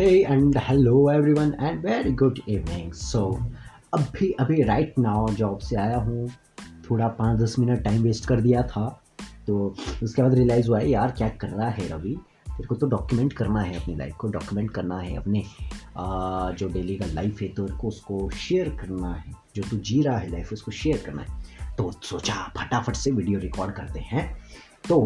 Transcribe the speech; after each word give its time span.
Hey, 0.00 0.22
and 0.22 0.54
hello, 0.54 1.08
everyone, 1.08 1.56
and 1.58 1.82
very 1.82 2.10
good 2.12 2.36
evening. 2.46 2.90
So, 2.98 3.20
अभी 3.94 4.30
अभी 4.40 4.62
right 4.62 4.98
now 4.98 5.28
job 5.28 5.58
से 5.58 5.76
आया 5.76 5.96
हूँ। 5.98 6.28
थोड़ा 6.90 7.08
पाँच 7.08 7.38
दस 7.40 7.58
मिनट 7.58 7.82
टाइम 7.84 8.02
वेस्ट 8.02 8.26
कर 8.26 8.40
दिया 8.40 8.62
था। 8.62 8.84
तो 9.46 9.74
उसके 10.02 10.22
बाद 10.22 10.34
रियलाइज़ 10.34 10.68
हुआ 10.68 10.78
है 10.78 10.90
यार, 10.90 11.10
क्या 11.10 11.28
कर 11.28 11.48
रहा 11.48 11.68
है 11.68 11.88
रवि? 11.88 12.14
तेरे 12.46 12.66
को 12.66 12.74
तो 12.74 12.86
डॉक्यूमेंट 12.86 13.32
करना 13.32 13.60
है 13.60 13.74
अपनी 13.76 13.94
लाइफ 13.96 14.14
को 14.14 14.28
डॉक्यूमेंट 14.28 14.70
करना 14.70 14.98
है 14.98 15.16
अपने 15.16 15.42
जो 16.58 16.68
डेली 16.68 16.96
का 16.96 17.06
लाइफ 17.06 17.40
है 17.42 17.48
तो 17.48 17.66
को 17.76 17.88
उसको 17.88 18.28
शेयर 18.30 18.68
करना 18.80 19.12
है। 19.14 19.32
जो 19.56 19.62
तू 19.70 19.76
जी 19.76 20.02
रहा 20.02 20.18
है 20.18 20.30
लाइफ 20.32 20.52
उसको 20.52 20.70
शेयर 20.72 21.02
करना 21.06 21.22
है। 21.22 21.74
तो 21.78 21.90
सोचा, 22.02 22.34
फटाफट 22.58 22.96
से 22.96 23.10
वीडियो 23.10 23.40
रिकॉर्ड 23.40 23.74
करते 23.74 24.00
हैं। 24.00 24.26
तो 24.88 25.00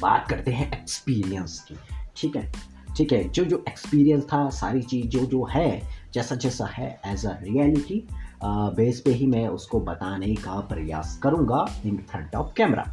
बात 0.00 0.26
करते 0.30 0.50
हैं 0.50 0.70
एक्सपीरियंस 0.80 1.60
की, 1.68 1.76
ठीक 2.16 2.36
है? 2.36 2.75
ठीक 2.96 3.12
है, 3.12 3.22
जो 3.28 3.44
जो 3.44 3.62
एक्सपीरियंस 3.68 4.24
था, 4.24 4.48
सारी 4.50 4.82
चीज़ 4.82 5.06
जो 5.08 5.24
जो 5.26 5.44
है, 5.44 5.82
जैसा 6.14 6.34
जैसा 6.34 6.66
है 6.66 6.88
एज 7.06 7.26
अ 7.26 7.32
रियलिटी 7.42 8.02
बेस 8.44 9.00
पे 9.00 9.10
ही 9.10 9.26
मैं 9.26 9.46
उसको 9.48 9.80
बताने 9.80 10.34
का 10.34 10.60
प्रयास 10.68 11.18
करूँगा 11.22 11.64
इन 11.86 11.96
फ्रंट 12.10 12.34
ऑफ़ 12.34 12.52
कैमरा 12.56 12.84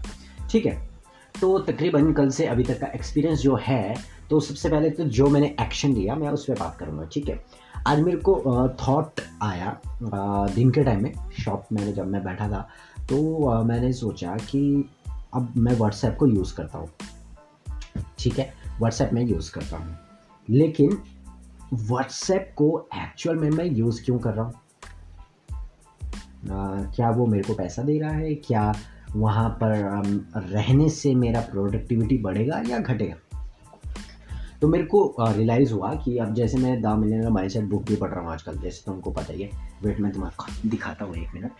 ठीक 0.51 0.65
है 0.65 0.75
तो 1.41 1.57
तकरीबन 1.59 2.11
कल 2.13 2.29
से 2.29 2.45
अभी 2.45 2.63
तक 2.63 2.79
का 2.81 2.87
एक्सपीरियंस 2.95 3.39
जो 3.39 3.55
है 3.61 3.95
तो 4.29 4.39
सबसे 4.39 4.69
पहले 4.69 4.89
तो 4.89 5.03
जो 5.05 5.27
मैंने 5.27 5.55
एक्शन 5.61 5.93
लिया, 5.93 6.15
मैं 6.15 6.29
उस 6.29 6.45
पर 6.45 6.59
बात 6.59 6.77
करूँगा, 6.79 7.05
ठीक 7.13 7.29
है? 7.29 7.43
आज 7.87 7.99
मेरे 7.99 8.17
को 8.19 8.35
थॉट 8.81 9.21
आया 9.43 9.77
दिन 10.55 10.71
के 10.71 10.83
टाइम 10.83 11.03
में 11.03 11.13
शॉप 11.39 11.67
में 11.71 11.93
जब 11.93 12.07
मैं 12.07 12.23
बैठा 12.23 12.47
था 12.49 12.67
तो 13.09 13.63
मैंने 13.63 13.91
सोचा 13.93 14.35
कि 14.49 14.63
अब 15.33 15.53
मैं 15.57 15.75
व्हाट्सएप 15.77 16.15
को 16.19 16.27
यूज़ 16.27 16.55
करता 16.55 16.77
हूँ। 16.77 16.89
ठीक 18.19 18.39
है 18.39 18.53
व्हाट्सएप 18.79 19.13
में 19.13 19.21
यूज़ 19.23 19.51
करता 19.51 19.77
हूँ। 19.77 19.97
लेकिन 20.49 21.01
व्हाट्सएप 21.73 22.53
को 22.57 22.87
एक्चुअल 22.95 23.35
में 23.35 23.49
मैं 23.49 23.65
यूज़ 23.65 24.03
क्यों 24.05 24.19
कर 24.19 24.33
रहा 24.33 24.45
हूँ? 24.45 24.53
क्या 26.95 27.09
वो 27.09 27.25
मेरे 27.25 27.43
को 27.43 27.53
पैसा 27.53 27.81
दे 27.81 27.99
रहा 27.99 28.11
है? 28.11 28.33
क्या 28.35 28.73
वहाँ 29.15 29.49
पर 29.49 29.71
रहने 30.35 30.89
से 30.89 31.13
मेरा 31.15 31.41
प्रोडक्टिविटी 31.41 32.17
बढ़ेगा 32.17 32.61
या 32.67 32.79
घटेगा? 32.79 33.15
तो 34.61 34.67
मेरे 34.67 34.83
को 34.83 35.15
रियलाइज़ 35.19 35.73
हुआ 35.73 35.93
कि 35.95 36.17
अब 36.17 36.33
जैसे 36.33 36.57
मैं 36.57 36.81
द 36.81 36.87
मिलियनर 36.87 37.29
माइंडसेट 37.29 37.63
बुक 37.63 37.83
भी 37.83 37.95
पढ़ 37.95 38.09
रहा 38.09 38.21
हूँ 38.21 38.31
आजकल 38.31 38.57
जैसे 38.57 38.83
तुमको 38.85 39.11
पता 39.11 39.33
ही 39.33 39.41
है। 39.41 39.49
वेट 39.83 39.99
मैं 39.99 40.11
तुम्हारा 40.11 40.53
दिखाता 40.65 41.05
हूँ 41.05 41.15
एक 41.15 41.33
मिनट 41.33 41.51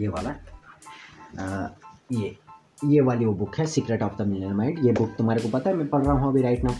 ये 0.00 0.08
वाला 0.08 0.30
आ, 1.38 1.68
ये। 2.12 2.36
ये 2.84 3.00
वाली 3.00 3.24
वो 3.24 3.32
बुक 3.32 3.58
है 3.58 3.66
secret 3.66 4.02
of 4.02 4.22
the 4.22 4.26
million 4.26 4.52
mind 4.52 4.86
ये 4.86 4.92
बुक 4.92 5.14
तुम्हारे 5.18 5.40
को 5.40 5.48
पता 5.48 5.70
है 5.70 5.76
मैं 5.76 5.88
पढ़ 5.88 6.02
रहा 6.02 6.12
हूँ 6.12 6.28
अभी 6.28 6.42
राइट 6.42 6.64
नाउ 6.64 6.74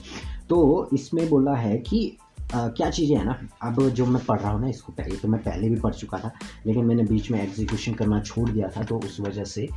तो 0.48 0.88
इसमें 0.94 1.28
बोला 1.28 1.54
है 1.54 1.78
कि 1.78 2.16
आ, 2.54 2.68
क्या 2.68 2.90
चीज़ें 2.90 3.16
हैं 3.16 3.24
ना 3.24 3.48
अब 3.62 3.88
जो 3.88 4.06
मैं 4.06 4.24
पढ़ 4.24 4.40
रहा 4.40 4.52
हूँ 4.52 4.60
ना 4.60 4.68
इसको 4.68 4.92
पहले 4.92 5.16
तो 5.16 5.28
मैं 5.28 5.42
पहले 5.42 5.68
भी 5.68 5.76
पढ़ 5.76 5.94
चुका 5.94 6.18
था 6.18 6.32
लेकिन 6.66 6.84
मैंने 6.84 7.02
बीच 7.02 7.30
में 7.30 7.42
एग्जीक्यूशन 7.42 7.92
करना 7.92 8.20
छोड़ 8.20 8.50
दिया 8.50 8.68
था 8.68 8.82
तो 8.82 8.98
उस 8.98 9.20
वजह 9.20 9.44
से 9.44 9.68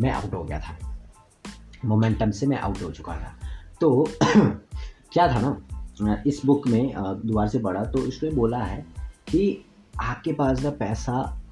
मैं 0.00 0.10
आउट 0.10 0.34
हो 0.34 0.44
गया 0.44 0.60
था। 0.60 0.98
मोमेंटम 1.84 2.30
से 2.30 2.46
मैं 2.46 2.58
आउट 2.58 2.82
हो 2.82 2.90
चुका 2.90 3.12
था। 3.12 3.34
तो 3.80 4.08
क्या 5.12 5.28
था 5.28 5.62
ना 6.00 6.22
इस 6.26 6.42
बुक 6.46 6.68
में 6.68 6.94
दोबारा 6.98 7.48
से 7.48 7.58
पढ़ा 7.58 7.84
तो 7.84 7.98
इसमें 8.06 8.36
बोला 8.36 8.58
है 8.58 8.86
कि 9.28 9.64
आपके 10.00 10.32
पास 10.32 10.62
का 10.62 10.70
पैसा 10.70 11.42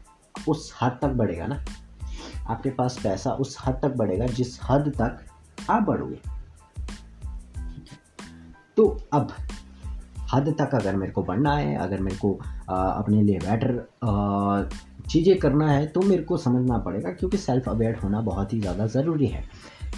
उस 0.48 0.78
हद 0.82 0.98
तक 1.02 1.08
बढ़ेगा 1.08 1.46
ना 1.46 1.64
आपके 2.50 2.70
पास 2.70 2.98
पैसा 3.02 3.30
उस 3.36 3.56
हद 3.66 3.80
तक 3.82 3.96
बढ़ेगा 3.96 4.26
जिस 4.26 4.58
हद 4.62 4.92
तक 5.00 5.70
आप 5.70 5.82
बढ़ोगे। 5.82 6.20
तो 8.76 8.86
अब 9.12 9.32
हद 10.32 10.54
तक 10.58 10.74
अगर 10.74 10.96
मेरे 10.96 11.12
को 11.12 11.22
बढ़ना 11.22 11.54
है 11.54 11.76
अगर 11.76 12.00
मेरे 12.00 12.16
को 12.16 12.38
आ, 12.70 12.76
अपने 12.76 13.22
लिए 13.22 13.38
बेटर 13.38 14.68
चीज़ें 15.10 15.38
करना 15.38 15.70
है 15.70 15.86
तो 15.86 16.00
मेरे 16.00 16.22
को 16.22 16.36
समझना 16.36 16.78
पड़ेगा 16.78 17.10
क्योंकि 17.10 17.36
सेल्फ 17.36 17.68
अवेयर 17.68 17.94
होना 17.94 18.20
बहुत 18.20 18.52
ही 18.52 18.60
ज़्यादा 18.60 18.86
ज़रूरी 18.86 19.26
है। 19.26 19.44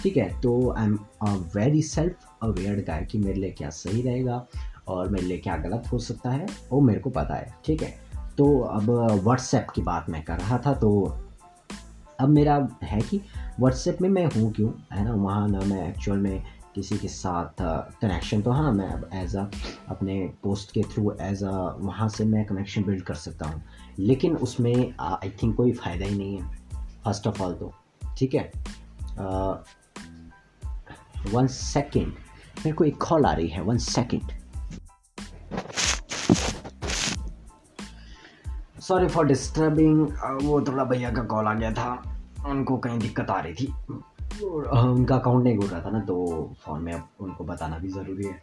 ठीक 0.03 0.17
है? 0.17 0.27
तो 0.41 0.71
I 0.71 0.85
am 0.85 0.97
a 1.21 1.33
very 1.55 1.81
self 1.81 2.27
aware 2.43 2.83
guy 2.87 3.05
कि 3.05 3.17
मेरे 3.17 3.39
लिए 3.39 3.51
क्या 3.51 3.69
सही 3.69 4.01
रहेगा 4.01 4.45
और 4.87 5.09
मेरे 5.09 5.25
लिए 5.25 5.37
क्या 5.37 5.57
गलत 5.57 5.91
हो 5.91 5.99
सकता 5.99 6.29
है 6.29 6.45
वो 6.71 6.81
मेरे 6.81 6.99
को 6.99 7.09
पता 7.09 7.35
है। 7.35 7.53
ठीक 7.65 7.81
है? 7.83 7.93
तो 8.37 8.59
अब 8.59 8.89
व्हाट्सएप 9.23 9.67
की 9.75 9.81
बात 9.81 10.09
मैं 10.09 10.23
कर 10.23 10.37
रहा 10.37 10.57
था 10.57 10.73
तो 10.73 10.89
अब 12.23 12.29
मेरा 12.29 12.67
है 12.83 13.01
कि 13.01 13.17
व्हाट्सएप 13.59 14.01
में 14.01 14.09
मैं 14.09 14.25
हूँ 14.25 14.51
क्यों? 14.53 14.69
है 14.93 15.03
ना, 15.05 15.13
वहाँ 15.13 15.47
ना 15.47 15.59
मैं 15.59 15.89
एक्चुअल 15.89 16.17
में 16.17 16.43
किसी 16.75 16.97
के 16.97 17.07
साथ 17.07 17.61
कनेक्शन 18.01 18.41
तो 18.41 18.51
हाँ 18.51 18.71
मैं 18.71 18.87
अब 18.87 19.09
एज 19.13 19.35
अ 19.35 19.43
अपने 19.87 20.33
पोस्ट 20.43 20.71
के 20.71 20.81
थ्रू 20.81 21.11
एज 21.21 21.43
अ 21.43 21.51
वहाँ 21.79 22.09
से 22.09 22.25
मैं 22.25 22.45
कनेक्शन 22.45 22.83
बिल्ड 22.83 23.03
कर 23.03 23.13
सकता 23.13 23.45
हूँ। 23.45 23.61
लेकिन 23.99 24.35
उसमें 24.35 24.93
आई 24.99 25.29
थिंक 25.43 25.55
कोई 25.55 25.71
फ़ायदा 25.71 26.05
ही 26.05 26.17
नहीं 26.17 26.37
है 26.37 26.55
फ़र्स्ट 27.05 27.27
ऑफ़ 27.27 27.41
ऑल 27.43 27.53
तो। 27.53 27.73
ठीक 28.17 28.35
है? 28.35 28.51
वन 31.33 31.47
सेकेंड 31.47 32.07
मेरे 32.57 32.73
को 32.73 32.83
एक 32.83 33.03
कॉल 33.03 33.25
आ 33.25 33.33
रही 33.33 33.47
है 33.47 33.61
one 33.61 33.77
second 33.77 34.31
sorry 38.81 39.07
for 39.07 39.25
disturbing 39.25 40.07
वो 40.43 40.61
थोड़ा 40.61 40.83
भैया 40.83 41.11
का 41.11 41.23
कॉल 41.23 41.45
आ 41.45 41.53
गया 41.53 41.71
था। 41.71 42.12
उनको 42.45 42.77
कहीं 42.77 42.99
दिक्कत 42.99 43.29
आ 43.29 43.39
रही 43.39 43.53
थी। 43.53 43.73
उनका 44.43 45.15
अकाउंट 45.15 45.43
नहीं 45.43 45.57
घूर 45.57 45.69
रहा 45.69 45.81
था 45.81 45.89
ना 45.89 45.99
तो 45.99 46.15
फ़ोन 46.61 46.81
में 46.83 46.93
अब 46.93 47.07
उनको 47.21 47.43
बताना 47.43 47.77
भी 47.77 47.87
ज़रूरी 47.89 48.25
है। 48.25 48.41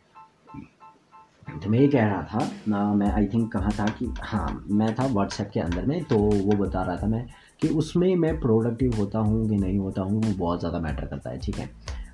तो 1.61 1.71
मैं 1.71 1.79
ये 1.79 1.87
कह 1.89 2.07
रहा 2.07 2.23
था, 2.23 2.51
ना, 2.69 2.93
मैं 2.95 3.11
आई 3.13 3.27
थिंक 3.27 3.51
कहाँ 3.53 3.71
था 3.79 3.87
कि 3.89 4.13
हाँ 4.21 4.65
मैं 4.71 4.95
था 4.95 5.07
व्हाट्सएप 5.07 5.51
के 5.55 5.61
अंदर 5.61 5.87
में 5.87 6.03
तो 6.05 6.17
वो 6.17 6.57
बता 6.57 6.83
रहा 6.83 6.97
था 6.97 7.07
मैं 7.07 7.27
कि 7.61 7.69
उसमें 7.69 8.15
मैं 8.17 8.39
प्रोडक्टिव 8.41 8.95
होता 8.97 9.19
हूँ 9.19 9.49
कि 9.49 9.57
नहीं 9.57 9.79
होता 9.79 10.03
हूँ, 10.03 10.23
वो 10.23 10.35
बहुत 10.37 10.61
ज़्यादा 10.61 10.79
मैटर 10.79 11.07
करता 11.07 11.31
है, 11.31 11.39
ठीक 11.39 11.59
है? 11.59 11.71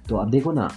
तो 0.08 0.16
अब 0.16 0.30
देखो 0.30 0.52
ना, 0.52 0.68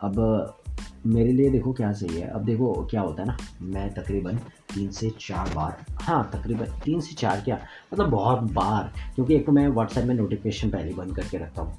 अब 0.00 0.63
मेरे 1.06 1.32
लिए 1.32 1.50
देखो 1.50 1.72
क्या 1.72 1.92
सही 1.92 2.20
है। 2.20 2.28
अब 2.28 2.44
देखो 2.44 2.86
क्या 2.90 3.00
होता 3.00 3.22
है 3.22 3.28
ना 3.28 3.36
मैं 3.62 3.94
तकरीबन 3.94 4.36
तीन 4.74 4.90
से 4.90 5.10
चार 5.10 5.54
बार 5.54 5.84
हाँ 5.90 6.30
तकरीबन 6.32 6.66
तीन 6.84 7.00
से 7.00 7.14
चार 7.14 7.40
क्या 7.40 7.58
मतलब 7.92 8.10
बहुत 8.10 8.40
बार 8.40 8.92
क्योंकि 9.14 9.34
एक 9.34 9.46
तो 9.46 9.52
मैं 9.52 9.68
व्हाट्सएप 9.68 10.04
में 10.04 10.14
नोटिफिकेशन 10.14 10.70
पहले 10.70 10.94
बंद 10.94 11.16
करके 11.16 11.38
रखता 11.38 11.62
हूँ 11.62 11.78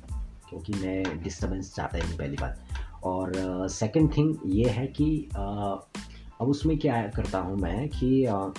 क्योंकि 0.49 0.73
मैं 0.73 1.23
डिस्टर्बेंस 1.23 1.75
चाहता 1.75 1.97
ही 1.97 2.03
नहीं 2.03 2.17
पहली 2.17 2.37
बार। 2.41 2.57
और 3.03 3.31
सेकंड 3.69 4.11
uh, 4.11 4.17
थिंग 4.17 4.35
ये 4.45 4.69
है 4.69 4.87
कि 4.87 5.27
uh, 5.31 6.01
अब 6.41 6.47
उसमें 6.47 6.77
क्या 6.77 7.07
करता 7.07 7.39
हूँ 7.39 7.57
मैं 7.57 7.89
कि 7.89 8.27
uh, 8.29 8.57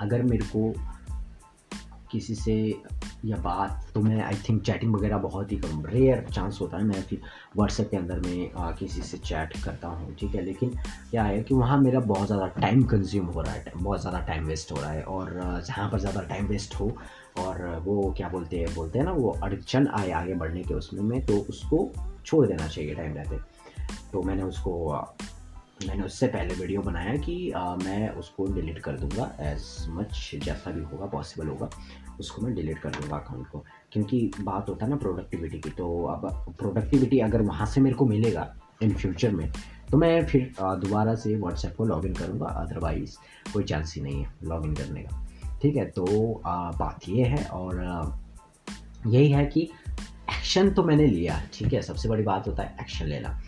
अगर 0.00 0.22
मेरे 0.22 0.44
को 0.56 0.74
किसी 2.10 2.34
से 2.34 2.74
या 3.24 3.36
बात 3.36 3.90
तो 3.94 4.00
मैं 4.00 4.20
आई 4.22 4.34
थिंक 4.48 4.62
चैटिंग 4.66 4.94
वगैरह 4.94 5.18
बहुत 5.18 5.52
ही 5.52 5.56
कम 5.58 5.84
रेयर 5.86 6.24
चांस 6.32 6.58
होता 6.60 6.76
है। 6.76 6.84
मैं 6.84 7.02
फिर 7.02 7.20
व्हाट्सएप 7.56 7.90
के 7.90 7.96
अंदर 7.96 8.20
में 8.20 8.52
आ, 8.52 8.70
किसी 8.70 9.02
से 9.02 9.18
चैट 9.18 9.56
करता 9.64 9.88
हूँ 9.88 10.14
ठीक 10.20 10.34
है? 10.34 10.44
लेकिन 10.44 10.70
क्या 11.10 11.22
है 11.22 11.42
कि 11.42 11.54
वहाँ 11.54 11.78
मेरा 11.80 12.00
बहुत 12.02 12.26
ज़्यादा 12.26 12.46
टाइम 12.60 12.82
कंज्यूम 12.84 13.26
हो 13.26 13.40
रहा 13.40 13.52
है 13.52 13.72
बहुत 13.76 14.00
ज़्यादा 14.00 14.20
टाइम 14.20 14.44
वेस्ट 14.44 14.72
हो 14.72 14.80
रहा 14.80 14.90
है। 14.90 15.02
और 15.04 15.62
जहाँ 15.66 15.88
पर 15.90 15.98
ज़्यादा 15.98 16.20
टाइम 16.28 16.46
वेस्ट 16.46 16.74
हो 16.74 16.90
और 17.38 17.64
वो 17.84 18.12
क्या 18.16 18.28
बोलते 18.28 18.58
हैं 18.58 18.74
बोलते 18.74 18.98
हैं 18.98 19.06
ना 19.06 19.12
वो 19.12 19.30
अड़चन 19.42 19.88
आए 19.98 20.10
आगे 20.12 20.34
बढ़ने 20.34 20.62
के 20.62 20.74
उसमें 20.74 21.02
में 21.02 21.20
तो 21.26 21.38
उसको 21.50 21.90
छोड़ 22.24 22.46
देना 22.46 22.66
चाहिए 22.66 22.94
टाइम 22.94 23.14
रहते। 23.14 23.36
तो 24.12 24.22
मैंने 24.22 24.42
उसको 24.42 24.72
मैंने 25.80 26.02
उससे 26.04 26.26
पहले 26.26 26.54
वीडियो 26.54 26.80
बनाया 26.82 27.16
कि 27.16 27.50
आ, 27.50 27.74
मैं 27.76 28.08
उसको 28.10 28.46
डिलीट 28.54 28.78
कर 28.78 28.96
दूँगा 28.98 29.30
एज 29.40 29.62
मच 29.88 30.30
जैसा 30.44 30.70
भी 30.70 30.82
होगा 30.82 31.06
पॉसिबल 31.06 31.48
होगा 31.48 31.68
उसको 32.20 32.42
मैं 32.42 32.54
डिलीट 32.54 32.78
कर 32.78 32.90
दूँगा 32.90 33.16
अकाउंट 33.16 33.46
को। 33.46 33.64
क्योंकि 33.92 34.30
बात 34.40 34.68
होता 34.68 34.84
है 34.84 34.90
ना 34.90 34.96
प्रोडक्टिविटी 34.96 35.58
की 35.60 35.70
तो 35.70 35.86
अब 36.06 36.54
प्रोडक्टिविटी 36.58 37.18
अगर 37.18 37.42
वहाँ 37.42 37.66
से 37.66 37.80
मेरे 37.80 37.96
को 37.96 38.06
मिलेगा 38.06 38.54
इन 38.82 38.94
फ्यूचर 38.94 39.30
में 39.30 39.50
तो 39.90 39.98
मैं 39.98 40.26
फिर 40.26 40.52
दोबारा 40.60 41.14
से 41.14 41.34
व्हाट्सएप 41.36 41.74
को 41.76 41.84
लॉगिन 41.84 42.14
करूँगा 42.14 42.46
अदरवाइज़ 42.46 43.16
कोई 43.52 43.64
चांस 43.64 43.94
ही 43.96 44.02
नहीं 44.02 44.22
है 44.24 44.32
लॉगिन 44.44 44.74
करने 44.74 45.02
का। 45.02 45.26
ठीक 45.62 45.76
है 45.76 45.84
तो 45.90 46.06
आ, 46.46 46.70
बात 46.70 47.08
ये 47.08 47.24
है 47.24 47.44
और 47.44 47.82
यही 49.06 49.30
है 49.32 49.44
कि 49.46 49.60
एक्शन 49.60 50.70
तो 50.70 50.82
मैंने 50.84 51.06
लिया 51.06 51.42
ठीक 51.54 51.72
है 51.72 51.82
सबसे 51.82 52.08
बड़ी 52.08 52.22
बात 52.22 52.46
होता 52.48 52.62
है 52.62 52.76
एक्शन 52.80 53.06
लेना। 53.06 53.40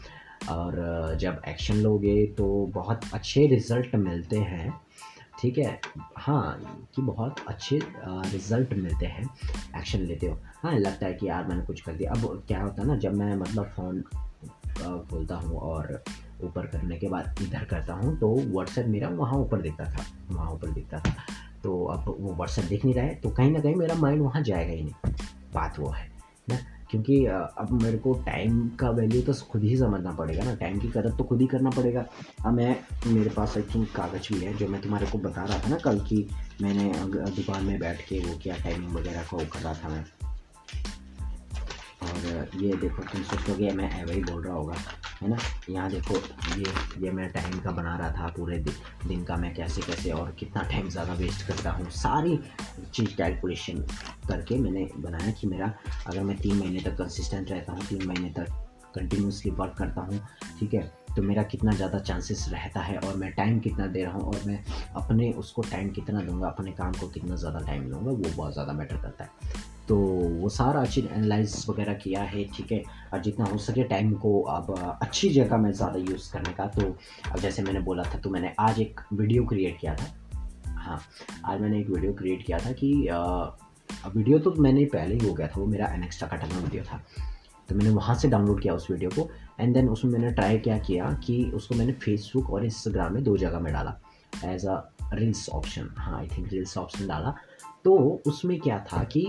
और 0.51 1.17
जब 1.21 1.41
एक्शन 1.49 1.77
लोगे 1.77 2.25
तो 2.39 2.47
बहुत 2.75 3.01
अच्छे 3.15 3.47
रिज़ल्ट 3.47 3.95
मिलते 3.97 4.39
हैं। 4.39 4.73
ठीक 5.41 5.59
है? 5.59 5.81
हाँ 6.17 6.87
कि 6.95 7.03
बहुत 7.03 7.37
अच्छे 7.49 7.79
रिज़ल्ट 8.07 8.75
मिलते 8.75 9.07
हैं 9.07 9.25
एक्शन 9.79 10.01
लेते 10.01 10.27
हो। 10.27 10.39
हाँ 10.63 10.75
लगता 10.75 11.07
है 11.07 11.15
कि 11.15 11.29
यार 11.29 11.45
मैंने 11.45 11.63
कुछ 11.63 11.81
कर 11.81 11.93
दिया। 11.93 12.13
अब 12.13 12.43
क्या 12.49 12.63
होता 12.63 12.83
है 12.83 12.89
ना, 12.89 12.97
जब 12.97 13.15
मैं 13.15 13.35
मतलब 13.37 13.73
फ़ोन 13.77 14.03
खोलता 15.11 15.37
हूँ 15.37 15.59
और 15.59 16.03
ऊपर 16.43 16.67
करने 16.67 16.97
के 16.97 17.09
बाद 17.09 17.41
इधर 17.43 17.65
करता 17.65 17.95
हूँ 17.95 18.17
तो 18.19 18.35
व्हाट्सएप 18.37 18.87
मेरा 18.87 19.09
वहाँ 19.09 19.39
ऊपर 19.39 19.61
दिखता 19.63 19.85
था, 19.85 20.05
वहाँ 20.31 20.53
ऊपर 20.53 20.71
दिखता 20.71 20.99
था। 20.99 21.15
तो 21.65 21.85
अब 21.85 22.05
वो 22.21 22.35
व्हाट्सएप 22.35 22.65
दिख 22.65 22.85
नहीं 22.85 22.95
रहा 22.95 23.05
है 23.05 23.15
तो 23.15 23.31
कहीं 23.31 23.51
ना 23.51 23.61
कहीं 23.61 23.75
मेरा 23.75 23.95
माइंड 23.95 24.23
वहाँ 24.23 24.43
जाएगा 24.43 24.73
ही 24.73 24.83
नहीं। 24.83 25.13
बात 25.55 25.79
वो 25.79 25.91
है। 25.91 26.11
क्योंकि 26.93 27.25
अब 27.27 27.69
मेरे 27.83 27.99
को 27.99 28.13
टाइम 28.27 28.69
का 28.81 28.91
वैल्यू 28.91 29.21
तो 29.23 29.33
खुद 29.51 29.63
ही 29.63 29.77
समझना 29.77 30.11
पड़ेगा 30.11 30.45
ना। 30.45 30.55
टाइम 30.55 30.79
की 30.79 30.89
कदर 30.89 31.11
तो 31.11 31.25
खुद 31.25 31.41
ही 31.41 31.47
करना 31.47 31.71
पड़ेगा। 31.71 32.05
अब 32.47 32.53
मैं, 32.53 32.77
मेरे 33.07 33.31
पास 33.31 33.57
आई 33.57 33.63
थिंक 33.75 33.93
कागज़ 33.93 34.33
भी 34.33 34.41
है, 34.41 34.55
जो 34.55 34.69
मैं 34.69 34.81
तुम्हारे 34.81 35.07
को 35.07 35.19
बता 35.19 35.45
रहा 35.45 35.59
था 35.59 35.69
ना 35.69 35.77
कल 35.77 36.01
की 36.01 36.29
मैंने 36.63 36.93
दुकान 37.31 37.65
में 37.65 37.79
बैठ 37.79 38.01
के 38.09 38.19
वो 38.21 38.39
क्या 38.43 38.57
टाइमिंग 38.57 38.93
वगैरह 38.93 39.23
का 39.23 39.37
वो 39.37 39.45
कर 39.53 39.61
रहा 39.61 39.75
था 39.75 39.89
मैं। 39.89 40.05
और 42.03 42.49
ये 42.63 42.77
देखो, 42.77 43.03
तुम 43.03 43.23
सोचोगे, 43.23 43.71
मैं 43.71 44.05
वही 44.05 44.23
बोल 44.23 44.43
रहा 44.43 44.55
होगा। 44.55 44.77
है 45.23 45.29
ना? 45.31 45.37
यहाँ 45.71 45.91
देखो 45.91 46.15
ये 46.59 47.05
ये 47.05 47.11
मैं 47.11 47.29
टाइम 47.33 47.59
का 47.61 47.71
बना 47.71 47.97
रहा 47.97 48.11
था 48.13 48.29
पूरे 48.37 48.59
दिन, 48.59 48.75
दिन 49.09 49.25
का 49.25 49.37
मैं 49.37 49.55
कैसे 49.55 49.83
कैसे 49.83 50.11
और 50.13 50.31
कितना 50.39 50.63
टाइम 50.63 50.89
ज़्यादा 50.89 51.13
वेस्ट 51.15 51.47
करता 51.49 51.71
हूँ 51.71 51.91
सारी 51.93 52.39
चीज़ 52.95 53.15
कैलकुलेशन 53.17 53.85
करके 54.29 54.59
मैंने 54.59 54.89
बनाया 54.99 55.31
कि 55.33 55.47
मेरा 55.47 55.73
अगर 56.07 56.23
मैं 56.23 56.37
तीन 56.39 56.59
महीने 56.59 56.81
तक 56.81 56.97
कंसिस्टेंट 56.99 57.51
रहता 57.51 57.73
हूँ 57.73 57.87
तीन 57.87 58.07
महीने 58.09 58.31
तक 58.39 58.59
कंटिन्यूसली 58.95 59.51
वर्क 59.51 59.75
करता 59.79 60.01
हूँ 60.01 60.21
ठीक 60.59 60.75
है? 60.75 60.81
तो 61.17 61.23
मेरा 61.23 61.43
कितना 61.43 61.73
ज़्यादा 61.73 61.99
चांसेस 61.99 62.47
रहता 62.53 62.81
है 62.81 62.99
और 62.99 63.17
मैं 63.17 63.31
टाइम 63.33 63.59
कितना 63.61 63.87
दे 63.87 64.05
रहा 64.05 64.13
हूँ 64.13 64.25
और 64.25 64.41
मैं 64.47 64.63
अपने 64.97 65.31
उसको 65.39 65.63
टाइम 65.63 65.91
कितना 65.91 66.21
दूँगा 66.21 66.49
अपने 66.49 66.73
काम 66.73 66.93
को 66.93 67.09
कितना 67.09 67.37
ज़्यादा 67.37 67.59
टाइम 67.67 67.91
लूँगा 67.91 68.11
वो 68.11 68.31
बहुत 68.37 68.53
ज़्यादा 68.53 68.73
मैटर 68.73 68.97
करता 68.97 69.25
है। 69.25 69.31
तो 69.89 69.97
वो 69.97 70.49
सारा 70.49 70.85
चीज़ 70.85 71.07
एनालाइज 71.07 71.65
वगैरह 71.69 71.95
किया 71.95 72.23
है 72.23 72.45
ठीक 72.57 72.73
है? 72.73 72.83
और 73.13 73.21
जितना 73.23 73.45
हो 73.45 73.59
सके 73.59 73.83
टाइम 73.85 74.13
को 74.15 74.41
अब 74.43 74.75
अच्छी 75.03 75.29
जगह 75.31 75.57
में 75.57 75.71
ज़्यादा 75.73 75.99
यूज़ 76.01 76.33
करने 76.33 76.53
का। 76.53 76.67
तो 76.67 76.83
अब 77.31 77.39
जैसे 77.41 77.63
मैंने 77.63 77.81
बोला 77.81 78.03
था 78.05 78.19
तो 78.19 78.31
मैंने 78.31 78.53
आज 78.61 78.81
एक 78.81 79.01
वीडियो 79.13 79.45
क्रिएट 79.45 79.79
किया 79.81 79.95
था। 79.95 80.07
हाँ 80.77 81.01
आज 81.45 81.61
मैंने 81.61 81.81
एक 81.81 81.91
वीडियो 81.91 82.13
क्रिएट 82.13 82.47
किया 82.47 82.59
था 82.59 82.73
कि 82.73 83.07
आ, 83.09 83.19
वीडियो 84.07 84.39
तो 84.39 84.55
मैंने 84.59 84.85
पहले 84.85 85.15
ही 85.15 85.29
हो 85.29 85.35
गया 85.35 85.47
था 85.49 85.61
वो 85.61 85.67
मेरा 85.67 85.87
एनेक्स्ट्रा 85.95 86.29
का 86.29 86.37
टर्म 86.37 86.57
वीडियो 86.57 86.83
था। 86.83 87.01
तो 87.69 87.75
मैंने 87.75 87.91
वहाँ 87.91 88.15
से 88.15 88.29
डाउनलोड 88.29 88.61
किया 88.63 88.75
उस 88.75 88.91
वीडियो 88.91 89.11
को। 89.11 89.29
एंड 89.61 89.75
देन 89.75 89.89
उसमें 89.89 90.13
मैंने 90.13 90.31
ट्राई 90.33 90.59
क्या 90.59 90.79
किया 90.79 91.13
कि 91.25 91.45
उसको 91.55 91.75
मैंने 91.75 91.93
फेसबुक 91.93 92.51
और 92.51 92.65
इंस्टाग्राम 92.65 93.15
में 93.15 93.23
दो 93.25 93.37
जगह 93.37 93.61
में 93.61 93.73
डाला। 93.73 93.99
एज 94.45 94.67
अ 94.67 94.83
रील्स 95.15 95.49
ऑप्शन 95.51 95.89
हाँ 95.99 96.19
आई 96.19 96.29
थिंक 96.29 96.49
रील्स 96.53 96.77
ऑप्शन 96.79 97.07
डाला। 97.07 97.35
तो 97.85 97.97
उसमें 98.27 98.59
क्या 98.61 98.79
था 98.93 99.03
कि 99.05 99.27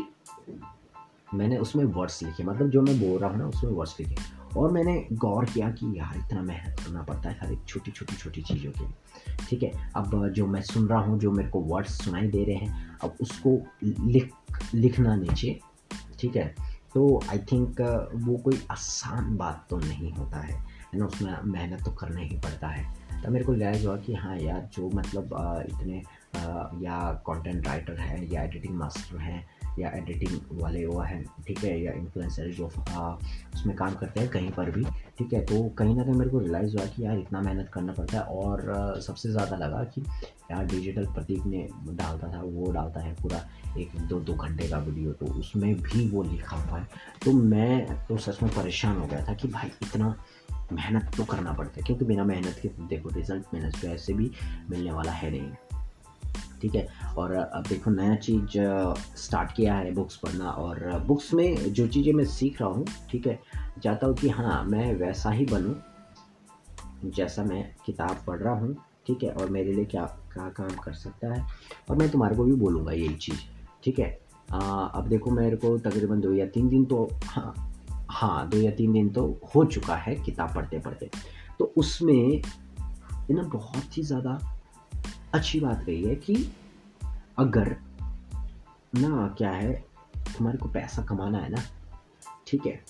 मैंने 1.33 1.57
उसमें 1.57 1.83
वर्ड्स 1.85 2.21
लिखे 2.23 2.43
मतलब 2.43 2.69
जो 2.69 2.81
मैं 2.81 2.99
बोल 2.99 3.19
रहा 3.19 3.29
हूँ 3.29 3.37
ना, 3.39 3.45
उसमें 3.45 3.71
वर्ड्स 3.71 3.99
लिखे। 3.99 4.15
और 4.57 4.71
मैंने 4.71 5.07
गौर 5.13 5.45
किया 5.45 5.69
कि 5.69 5.87
यार, 5.99 6.17
इतना 6.17 6.41
मेहनत 6.41 6.79
करना 6.79 7.01
पड़ता 7.03 7.29
है 7.29 7.37
हर 7.41 7.51
एक 7.51 7.63
छोटी 7.67 7.91
छोटी 7.91 8.15
छोटी 8.15 8.41
चीज़ों 8.41 8.71
के 8.71 8.79
लिए। 8.79 9.35
ठीक 9.49 9.63
है, 9.63 9.71
अब 9.95 10.27
जो 10.29 10.47
मैं 10.47 10.61
सुन 10.61 10.87
रहा 10.87 10.99
हूँ, 10.99 11.19
जो 11.19 11.31
मेरे 11.31 11.49
को 11.49 11.59
वर्ड्स 11.61 12.03
सुनाई 12.03 12.27
दे 12.27 12.43
रहे 12.43 12.55
हैं, 12.55 12.97
अब 13.03 13.15
उसको 13.21 13.57
लिख, 13.83 14.31
लिखना 14.73 15.15
नीचे। 15.15 15.59
ठीक 16.19 16.35
है 16.35 16.73
तो 16.93 17.19
आई 17.29 17.37
थिंक 17.51 17.79
वो 18.15 18.37
कोई 18.37 18.59
आसान 18.71 19.35
बात 19.37 19.65
तो 19.69 19.77
नहीं 19.77 20.11
होता 20.13 20.39
है। 20.39 20.61
ना, 20.95 21.05
उसमें 21.05 21.33
मेहनत 21.43 21.83
तो 21.85 21.91
करना 21.91 22.19
ही 22.19 22.37
पड़ता 22.37 22.67
है। 22.67 22.83
तो 23.23 23.31
मेरे 23.31 23.45
को 23.45 23.53
रिलाइज़ 23.53 23.85
हुआ 23.87 23.95
कि 23.97 24.13
हाँ 24.13 24.37
यार, 24.37 24.69
जो 24.73 24.89
मतलब 24.89 25.29
इतने 25.69 25.97
या 26.85 26.99
कंटेंट 27.27 27.67
राइटर 27.67 27.99
हैं, 27.99 28.23
या 28.31 28.43
एडिटिंग 28.43 28.75
मास्टर 28.75 29.17
हैं 29.17 29.45
या 29.79 29.89
एडिटिंग 29.89 30.61
वाले 30.61 30.85
वो 30.85 30.99
हैं 30.99 31.23
ठीक 31.47 31.63
है 31.63 31.79
या 31.81 31.91
इन्फ्लुएंसर 31.91 32.49
जो 32.51 32.69
आ, 32.89 33.09
उसमें 33.53 33.75
काम 33.75 33.95
करते 33.95 34.19
हैं 34.19 34.29
कहीं 34.29 34.51
पर 34.51 34.71
भी 34.71 34.83
ठीक 35.17 35.33
है 35.33 35.41
तो 35.45 35.63
कहीं 35.69 35.95
ना 35.95 36.03
कहीं 36.03 36.13
मेरे 36.13 36.31
को 36.31 36.39
रियलाइज़ 36.39 36.77
हुआ 36.77 36.85
कि 36.85 37.05
यार 37.05 37.17
इतना 37.19 37.41
मेहनत 37.41 37.69
करना 37.73 37.93
पड़ता 37.93 38.17
है 38.17 38.23
और 38.23 38.69
आ, 38.71 38.99
सबसे 38.99 39.29
ज़्यादा 39.29 39.57
लगा 39.57 39.83
कि 39.83 40.01
यार 40.51 40.65
डिजिटल 40.65 41.05
प्रतीक 41.05 41.45
ने 41.45 41.67
डालता 41.89 42.31
था 42.33 42.41
वो 42.41 42.71
डालता 42.71 42.99
है 42.99 43.13
पूरा 43.13 43.45
एक 43.77 43.95
दो 44.07 44.19
दो 44.19 44.33
घंटे 44.33 44.67
का 44.69 44.77
वीडियो 44.77 45.11
तो 45.13 45.25
उसमें 45.25 45.73
भी 45.75 46.07
वो 46.09 46.23
लिखा 46.23 46.57
हुआ 46.57 46.79
है। 46.79 46.87
तो 47.25 47.31
मैं 47.33 48.05
तो 48.07 48.17
सच 48.17 48.41
में 48.43 48.51
परेशान 48.55 48.97
हो 48.97 49.07
गया 49.07 49.25
था 49.25 49.33
कि 49.33 49.47
भाई 49.47 49.71
इतना 49.83 50.15
मेहनत 50.73 51.11
तो 51.17 51.23
करना 51.23 51.53
पड़ता 51.53 51.73
है 51.77 51.83
क्योंकि 51.83 52.05
बिना 52.05 52.23
मेहनत 52.23 52.59
के 52.61 52.67
देखो 52.87 53.09
रिज़ल्ट 53.09 53.53
मेहनत 53.53 53.81
तो 53.81 53.87
ऐसे 53.87 54.13
भी 54.13 54.31
मिलने 54.69 54.91
वाला 54.91 55.11
है 55.11 55.31
नहीं। 55.31 55.51
ठीक 56.61 56.75
है? 56.75 56.87
और 57.17 57.31
अब 57.31 57.63
देखो 57.69 57.91
नया 57.91 58.15
चीज़ 58.15 58.57
स्टार्ट 59.17 59.51
किया 59.51 59.75
है 59.75 59.93
बुक्स 59.93 60.15
पढ़ना 60.15 60.49
और 60.49 61.03
बुक्स 61.07 61.33
में 61.33 61.73
जो 61.73 61.87
चीज़ें 61.87 62.13
मैं 62.13 62.25
सीख 62.25 62.61
रहा 62.61 62.69
हूँ 62.69 62.85
ठीक 63.11 63.27
है? 63.27 63.39
चाहता 63.83 64.07
हूँ 64.07 64.15
कि 64.15 64.29
हाँ 64.29 64.63
मैं 64.63 64.95
वैसा 64.95 65.31
ही 65.31 65.45
बनूँ 65.45 65.75
जैसा 67.05 67.43
मैं 67.43 67.75
किताब 67.85 68.23
पढ़ 68.27 68.39
रहा 68.39 68.53
हूँ 68.53 68.75
ठीक 69.07 69.23
है? 69.23 69.29
और 69.29 69.49
मेरे 69.49 69.73
लिए 69.73 69.85
क्या 69.85 70.05
क्या 70.05 70.49
काम 70.49 70.69
कर 70.69 70.93
सकता 70.93 71.33
है? 71.33 71.45
और 71.89 71.95
मैं 71.95 72.09
तुम्हारे 72.09 72.35
को 72.35 72.43
भी 72.43 72.53
बोलूँगा 72.53 72.91
यही 72.91 73.15
चीज़ 73.15 73.39
ठीक 73.83 73.99
है? 73.99 74.19
आ, 74.53 74.59
अब 74.85 75.07
देखो 75.07 75.31
मेरे 75.31 75.55
को 75.55 75.77
तकरीबन 75.77 76.19
दो 76.19 76.33
या 76.33 76.45
तीन 76.45 76.69
दिन 76.69 76.85
तो 76.85 77.09
हाँ 77.25 77.69
हाँ 78.09 78.49
दो 78.49 78.57
या 78.57 78.71
तीन 78.71 78.93
दिन 78.93 79.09
तो 79.09 79.39
हो 79.55 79.65
चुका 79.65 79.95
है 79.95 80.15
किताब 80.15 80.55
पढ़ते 80.55 80.79
पढ़ते 80.79 81.09
तो 81.59 81.73
उसमें 81.77 82.41
ना 83.31 83.43
बहुत 83.43 83.97
ही 83.97 84.03
ज़्यादा 84.03 84.52
अच्छी 85.33 85.59
बात 85.59 85.85
रही 85.87 86.03
है 86.03 86.15
कि 86.15 86.51
अगर 87.37 87.75
ना 88.95 89.35
क्या 89.37 89.51
है 89.51 89.73
तुम्हारे 90.17 90.57
को 90.57 90.69
पैसा 90.69 91.01
कमाना 91.01 91.37
है 91.37 91.49
ना 91.49 91.61
ठीक 92.47 92.65
है 92.65 92.83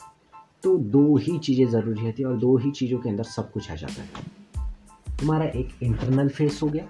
तो 0.63 0.78
दो 0.78 1.18
ही 1.18 1.38
चीज़ें 1.40 1.66
ज़रूरी 1.68 2.06
होती 2.06 2.22
है 2.22 2.28
और 2.28 2.38
दो 2.38 2.57
ही 2.57 2.72
चीज़ों 2.72 3.00
के 3.00 3.10
अंदर 3.10 3.24
सब 3.24 3.51
कुछ 3.51 3.72
आ 3.72 3.75
जाता 3.75 4.01
है। 4.01 4.07
तुम्हारा 5.19 5.45
एक 5.45 5.84
इंटरनल 5.84 6.30
फेस 6.30 6.60
हो 6.63 6.68
गया 6.68 6.88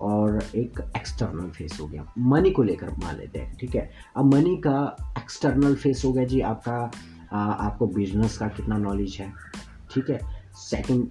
और 0.00 0.42
एक 0.54 0.92
एक्सटर्नल 0.96 1.50
फेस 1.50 1.78
हो 1.80 1.86
गया। 1.86 2.12
मनी 2.18 2.50
को 2.50 2.62
लेकर 2.62 2.90
मान 2.90 3.16
लेते 3.16 3.38
हैं 3.38 3.56
ठीक 3.56 3.74
है? 3.74 3.90
अब 4.16 4.34
मनी 4.34 4.56
का 4.56 4.96
एक्सटर्नल 5.18 5.74
फेस 5.74 6.02
हो 6.04 6.12
गया 6.12 6.24
जी 6.24 6.40
आपका 6.40 6.90
आ, 7.32 7.38
आपको 7.38 7.86
बिज़नेस 7.86 8.38
का 8.38 8.48
कितना 8.48 8.78
नॉलेज 8.78 9.16
है 9.20 9.32
ठीक 9.94 10.10
है? 10.10 10.20
सेकंड 10.54 11.10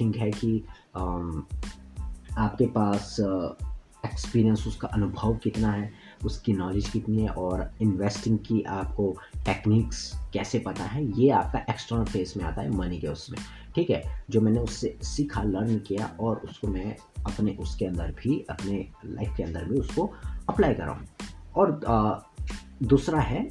थिंग 0.00 0.14
है 0.14 0.30
कि 0.30 0.64
आ, 0.96 1.02
आपके 2.38 2.66
पास 2.66 3.16
एक्सपीरियंस 4.06 4.64
उसका 4.66 4.88
अनुभव 4.88 5.36
कितना 5.36 5.72
है 5.72 5.92
उसकी 6.24 6.52
नॉलेज 6.52 6.88
कितनी 6.88 7.22
है 7.22 7.28
और 7.28 7.70
इन्वेस्टिंग 7.80 8.38
की 8.38 8.62
आपको 8.62 9.16
टेक्निक्स 9.44 10.12
कैसे 10.32 10.58
पता 10.58 10.84
है 10.84 11.20
ये 11.20 11.30
आपका 11.30 11.58
एक्सटर्नल 11.58 12.04
फेस 12.04 12.34
में 12.36 12.44
आता 12.44 12.62
है 12.62 12.70
मनी 12.70 12.98
के 12.98 13.06
उसमें। 13.06 13.38
ठीक 13.74 13.90
है? 13.90 14.24
जो 14.30 14.40
मैंने 14.40 14.60
उससे 14.60 14.98
सीखा 15.02 15.42
लर्न 15.42 15.78
किया 15.78 16.16
और 16.20 16.36
उसको 16.36 16.68
मैं 16.68 16.96
अपने 17.26 17.56
उसके 17.60 17.84
अंदर 17.84 18.10
भी 18.10 18.46
अपने 18.50 18.88
लाइफ 19.04 19.34
के 19.36 19.42
अंदर 19.42 19.64
भी 19.64 19.78
उसको 19.78 20.10
अप्लाई 20.48 20.74
कर 20.74 20.82
रहा 20.82 20.94
हूँ। 20.94 21.08
और 21.56 21.84
आ, 21.88 22.18
दूसरा 22.82 23.20
है 23.20 23.48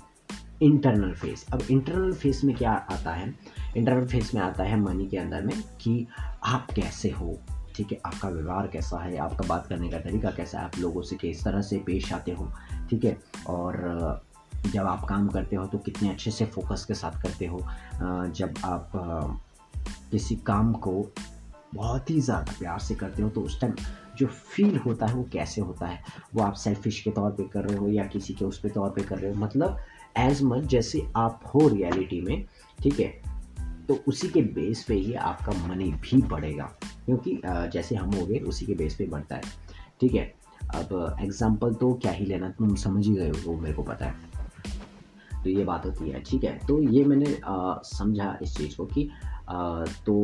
इंटरनल 0.62 1.14
फेस 1.14 1.46
अब 1.54 1.62
इंटरनल 1.72 2.14
फेस 2.14 2.44
में 2.44 2.56
क्या 2.56 2.72
आता 2.72 3.12
है? 3.12 3.36
इंटरनल 3.78 4.08
फेस 4.08 4.34
में 4.36 4.42
आता 4.42 4.64
है 4.64 4.80
मनी 4.80 5.08
के 5.08 5.18
अंदर 5.18 5.42
में 5.42 5.64
कि 5.82 6.08
आप 6.44 6.68
कैसे 6.76 7.10
हो 7.10 7.42
ठीक 7.76 7.92
है, 7.92 8.00
आपका 8.06 8.30
व्यवहार 8.30 8.68
कैसा 8.68 9.04
है, 9.04 9.18
आपका 9.18 9.48
बात 9.48 9.68
करने 9.68 9.90
का 9.90 10.00
तरीका 10.00 10.32
कैसा 10.32 10.60
है, 10.60 10.66
आप 10.66 10.78
लोगों 10.80 11.02
से 11.02 11.16
किस 11.16 11.44
तरह 11.44 11.62
से 11.62 11.78
पेश 11.86 12.12
आते 12.14 12.32
हो, 12.32 12.52
ठीक 12.90 13.06
है? 13.06 13.18
और, 13.48 14.22
जब 14.66 14.88
आप 14.88 15.06
काम 15.10 15.28
करते 15.28 15.56
हो 15.56 15.66
तो 15.68 15.78
कितने 15.78 16.10
अच्छे 16.10 16.32
से 16.32 16.46
फोकस 16.46 16.84
के 16.86 16.94
साथ 16.94 17.22
करते 17.22 17.46
हो 17.46 17.60
जब 18.36 18.54
आप 18.66 18.92
किसी 20.12 20.36
काम 20.46 20.74
को 20.74 20.92
बहुत 21.76 22.10
ही 22.10 22.20
ज़्यादा 22.22 22.54
प्यार 22.60 22.80
से 22.80 22.96
करते 22.96 23.22
हो 23.24 23.30
तो 23.30 23.42
उस 23.42 23.60
टाइम 23.62 23.74
जो 24.18 24.28
फील 24.28 24.78
होता 24.78 25.06
है 25.06 25.14
वो 25.14 25.24
कैसे 25.34 25.62
होता 25.62 25.88
है? 25.88 26.00
वो 26.36 26.44
आप 26.44 26.54
सेल्फिश 26.54 27.00
के 27.02 27.12
तौर 27.12 27.32
पे 27.32 27.44
कर 27.44 27.64
रहे 27.64 27.78
हो 27.78 27.88
या 27.88 28.06
किसी 28.06 28.34
के 28.34 28.46
उस 28.46 28.60
पे 28.60 28.70
तौर 28.70 28.90
पे 28.90 29.02
कर 29.02 29.20
रहे 29.20 29.32
हो? 29.32 29.40
मतलब 29.40 29.78
एज 30.18 30.44
मच 30.44 30.64
जैसे 30.66 31.06
आप 31.16 31.52
हो 31.56 31.68
रियलिटी 31.68 32.22
में, 32.22 32.46
ठीक 32.80 33.00
है? 33.00 33.31
तो 33.92 33.98
उसी 34.08 34.28
के 34.30 34.42
बेस 34.56 34.84
पे 34.88 34.94
ही 34.96 35.14
आपका 35.22 35.52
मनी 35.68 35.92
भी 36.02 36.22
बढ़ेगा। 36.24 36.66
क्योंकि 37.06 37.42
जैसे 37.46 37.96
हम 37.96 38.12
हो 38.12 38.26
गए, 38.26 38.40
उसी 38.40 38.66
के 38.66 38.74
बेस 38.74 38.96
पे 38.96 39.06
बढ़ता 39.06 39.36
है। 39.36 39.42
ठीक 40.02 40.14
है? 40.14 40.24
अब 40.76 41.18
एग्ज़ाम्पल 41.22 41.74
तो 41.74 41.94
क्या 41.94 42.12
ही 42.12 42.26
लेना, 42.26 42.50
तुम 42.50 42.76
समझ 42.76 43.06
ही 43.08 43.14
गए 43.16 43.30
हो 43.46 43.58
मेरे 43.58 43.74
को 43.74 43.84
पता 43.84 44.06
है। 44.06 44.30
तो 45.44 45.50
ये 45.50 45.64
बात 45.64 45.86
होती 45.86 46.10
है, 46.10 46.22
ठीक 46.22 46.44
है? 46.44 46.58
तो 46.68 46.82
ये 46.84 47.04
मैंने 47.06 47.36
समझा 47.90 48.38
इस 48.42 48.56
चीज़ 48.58 48.78
को 48.78 48.86
कि 48.86 49.10
तो 50.06 50.16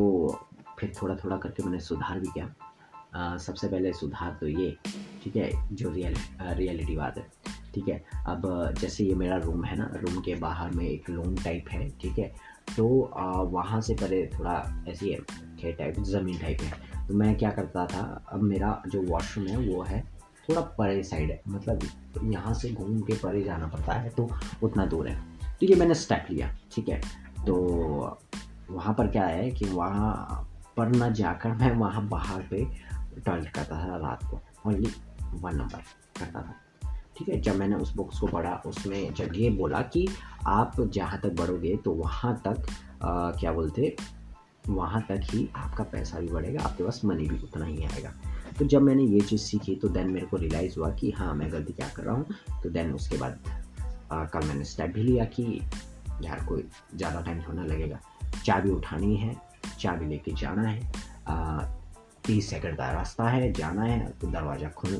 फिर 0.78 0.92
थोड़ा 1.02 1.14
थोड़ा 1.14 1.36
करके 1.36 1.62
मैंने 1.62 1.80
सुधार 1.80 2.20
भी 2.20 2.28
किया। 2.28 3.36
सबसे 3.38 3.68
पहले 3.68 3.92
सुधार 3.92 4.36
तो 4.40 4.48
ये, 4.48 4.76
ठीक 5.22 5.36
है? 5.36 5.50
जो 5.72 5.90
रियल 5.90 6.14
रियलिटी 6.40 6.96
बात 6.96 7.18
है। 7.18 7.26
ठीक 7.74 7.88
है? 7.88 8.02
अब, 8.26 8.74
जैसे 8.80 9.04
ये 9.04 9.14
मेरा 9.14 9.36
रूम 9.36 9.64
है 9.64 9.76
ना 9.78 9.90
रूम 9.96 10.20
के 10.20 10.34
बाहर 10.34 10.70
में 10.70 10.84
एक 10.84 11.10
लोन 11.10 11.34
टाइप 11.34 11.68
है, 11.68 11.88
ठीक 12.00 12.18
है? 12.18 12.32
तो 12.76 12.86
वहाँ 13.52 13.80
से 13.80 13.94
पहले 13.94 14.26
थोड़ा 14.28 14.84
ऐसी 14.88 15.10
है 15.10 15.72
टाइप 15.72 16.00
ज़मीन 16.00 16.38
टाइप 16.38 16.60
है। 16.60 17.06
तो 17.08 17.14
मैं 17.14 17.34
क्या 17.38 17.50
करता 17.50 17.86
था, 17.86 18.02
अब 18.32 18.42
मेरा 18.42 18.82
जो 18.88 19.02
वॉशरूम 19.02 19.46
है, 19.46 19.56
वो 19.68 19.82
है 19.82 20.00
थोड़ा 20.48 20.60
परे 20.78 21.02
साइड 21.02 21.30
है। 21.30 21.40
मतलब 21.48 21.80
यहाँ 22.24 22.54
से 22.54 22.70
घूम 22.72 23.00
के 23.00 23.14
परे 23.14 23.42
जाना 23.42 23.66
पड़ता 23.66 23.92
है 23.92 24.10
तो 24.10 24.28
उतना 24.62 24.86
दूर 24.86 25.08
है। 25.08 25.16
तो 25.60 25.66
ये 25.66 25.74
मैंने 25.74 25.94
स्टेप 25.94 26.26
लिया, 26.30 26.54
ठीक 26.72 26.88
है? 26.88 27.00
तो 27.46 27.56
वहाँ 28.70 28.94
पर 28.94 29.06
क्या 29.06 29.26
है 29.26 29.50
कि 29.50 29.64
वहाँ 29.64 30.44
पर 30.76 30.88
न 30.88 31.12
जाकर 31.12 31.52
मैं 31.52 31.72
वहाँ 31.76 32.06
बाहर 32.08 32.42
पे 32.50 32.64
टॉयलेट 33.20 33.48
करता 33.48 33.76
था 33.78 33.96
रात 33.98 34.24
को। 34.24 34.40
ओनली 34.66 34.90
वन 35.34 35.56
नंबर 35.56 35.82
करता 36.18 36.40
था। 36.40 36.54
ठीक 37.18 37.28
है 37.28 37.40
जब 37.40 37.56
मैंने 37.56 37.76
उस 37.76 37.94
बुक्स 37.96 38.18
को 38.18 38.26
पढ़ा 38.26 38.54
उसमें 38.66 39.14
जब 39.14 39.32
ये 39.34 39.50
बोला 39.50 39.80
कि 39.94 40.06
आप 40.46 40.80
जहाँ 40.80 41.20
तक 41.20 41.32
बढ़ोगे 41.38 41.76
तो 41.76 41.92
वहाँ 41.92 42.34
तक 42.46 42.66
आ, 43.02 43.30
क्या 43.30 43.52
बोलते 43.52 43.94
वहाँ 44.68 45.00
तक 45.08 45.20
ही 45.30 45.48
आपका 45.56 45.84
पैसा 45.84 46.18
भी 46.20 46.28
बढ़ेगा 46.28 46.62
आपके 46.64 46.84
पास 46.84 47.00
मनी 47.04 47.26
भी 47.28 47.38
उतना 47.44 47.64
ही 47.64 47.84
आएगा। 47.84 48.12
तो 48.58 48.64
जब 48.64 48.82
मैंने 48.82 49.02
ये 49.04 49.20
चीज़ 49.20 49.40
सीखी 49.40 49.74
तो 49.74 49.88
देन 49.88 50.10
मेरे 50.10 50.26
को 50.26 50.36
रियलाइज़ 50.36 50.78
हुआ 50.78 50.90
कि 50.94 51.10
हाँ 51.10 51.34
मैं 51.34 51.50
गलती 51.52 51.72
क्या 51.72 51.88
कर 51.88 52.02
रहा 52.02 52.14
हूँ 52.14 52.60
तो 52.62 52.70
देन 52.70 52.92
उसके 52.94 53.18
बाद 53.18 53.38
कल 54.12 54.46
मैंने 54.46 54.64
स्टेप 54.64 54.90
भी 54.94 55.02
लिया 55.02 55.24
कि 55.24 55.44
यार 56.22 56.44
कोई 56.48 56.64
ज़्यादा 56.94 57.20
टाइम 57.20 57.40
थोड़ा 57.42 57.62
लगेगा। 57.62 57.98
चाबी 58.44 58.70
उठानी 58.70 59.16
है 59.16 59.34
चाबी 59.80 60.06
लेके 60.06 60.32
जाना 60.32 60.68
है 60.68 60.80
तीस 62.26 62.50
सेकंड 62.50 62.76
का 62.76 62.90
रास्ता 62.92 63.28
है 63.28 63.52
जाना 63.52 63.82
है 63.82 64.08
तो 64.20 64.30
दरवाज़ा 64.30 64.68
खोल 64.68 64.94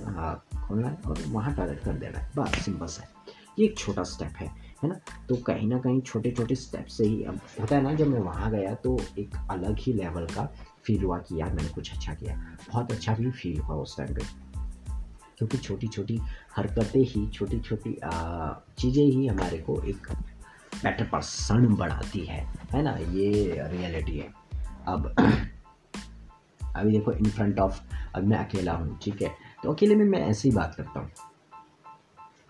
खोलना 0.69 0.89
है 0.89 0.97
और 1.07 1.23
वहाँ 1.27 1.55
टॉयलेट 1.55 1.81
कर 1.81 1.95
देना 1.95 2.19
है। 2.19 2.31
बस 2.37 2.59
सिंपल 2.65 2.87
सा 2.87 3.05
ये 3.59 3.65
एक 3.65 3.79
छोटा 3.79 4.03
स्टेप 4.03 4.33
है 4.37 4.47
है 4.83 4.89
ना? 4.89 4.95
तो 5.29 5.37
कहीं 5.37 5.69
ना 5.69 5.79
कहीं 5.79 6.01
छोटे 6.01 6.31
छोटे 6.31 6.55
स्टेप 6.55 6.87
से 6.87 7.05
ही 7.05 7.23
अब 7.25 7.41
होता 7.61 7.77
है 7.77 7.83
ना, 7.83 7.95
जब 7.95 8.07
मैं 8.07 8.21
वहाँ 8.21 8.51
गया 8.51 8.75
तो 8.75 8.99
एक 9.19 9.35
अलग 9.51 9.77
ही 9.79 9.93
लेवल 9.93 10.27
का 10.27 10.53
फील 10.85 11.03
हुआ 11.03 11.19
कि 11.19 11.41
यार 11.41 11.53
मैंने 11.53 11.69
कुछ 11.69 11.93
अच्छा 11.93 12.15
किया। 12.15 12.37
बहुत 12.71 12.93
अच्छा 12.93 13.15
भी 13.15 13.31
फील 13.31 13.61
हुआ 13.61 13.77
उस 13.77 13.97
टाइम 13.97 14.15
पे। 14.15 14.23
क्योंकि 15.39 15.59
छोटी 15.59 15.89
छोटी 15.89 16.21
हरकतें 16.57 17.01
ही 17.01 17.27
छोटी 17.27 17.61
छोटी 17.61 17.97
चीज़ें 18.79 19.05
ही 19.05 19.27
हमारे 19.27 19.59
को 19.59 19.83
एक 19.83 20.07
बेटर 20.83 21.05
पर्सन 21.05 21.67
बढ़ाती 21.75 22.21
है 22.21 22.47
है 22.73 22.83
ना? 22.83 22.91
ये 22.91 23.59
रियलिटी 23.67 24.19
है। 24.19 24.33
अब, 24.87 25.15
अभी 26.77 26.93
देखो 26.93 27.13
इन 27.13 27.31
फ्रंट 27.31 27.59
ऑफ़ 27.59 27.81
अब 28.15 28.25
मैं 28.25 28.39
अकेला 28.39 28.73
हूँ, 28.73 28.99
ठीक 29.03 29.23
है? 29.23 29.48
तो 29.63 29.73
अकेले 29.73 29.95
में 29.95 30.05
मैं 30.05 30.21
ऐसे 30.21 30.49
ही 30.49 30.55
बात 30.55 30.75
करता 30.75 31.01
हूँ। 31.01 31.11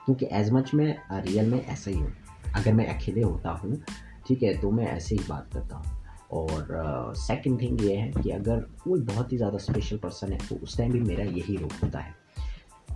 क्योंकि 0.05 0.27
एज 0.33 0.51
मच 0.53 0.75
मैं 0.75 1.23
रियल 1.23 1.51
में 1.51 1.61
ऐसा 1.61 1.91
ही 1.91 1.97
हूँ। 1.97 2.13
अगर 2.57 2.73
मैं 2.73 2.87
अकेले 2.89 3.23
होता 3.23 3.51
हूँ 3.53 3.83
ठीक 4.27 4.43
है 4.43 4.57
तो 4.61 4.71
मैं 4.71 4.87
ऐसे 4.87 5.15
ही 5.15 5.25
बात 5.29 5.49
करता 5.55 5.77
हूँ। 5.77 5.97
और 6.33 7.15
सेकंड 7.17 7.57
uh, 7.57 7.63
थिंग 7.63 7.81
ये 7.81 7.97
है 7.97 8.11
कि 8.13 8.31
अगर 8.31 8.61
कोई 8.85 9.01
बहुत 9.03 9.33
ही 9.33 9.37
ज़्यादा 9.37 9.59
स्पेशल 9.59 9.97
पर्सन 9.99 10.33
है 10.33 10.39
तो 10.49 10.57
उस 10.57 10.77
टाइम 10.79 10.93
भी 10.93 11.01
मेरा 11.01 11.25
यही 11.27 11.57
रूप 11.57 11.73
होता 11.83 11.99
है। 11.99 12.17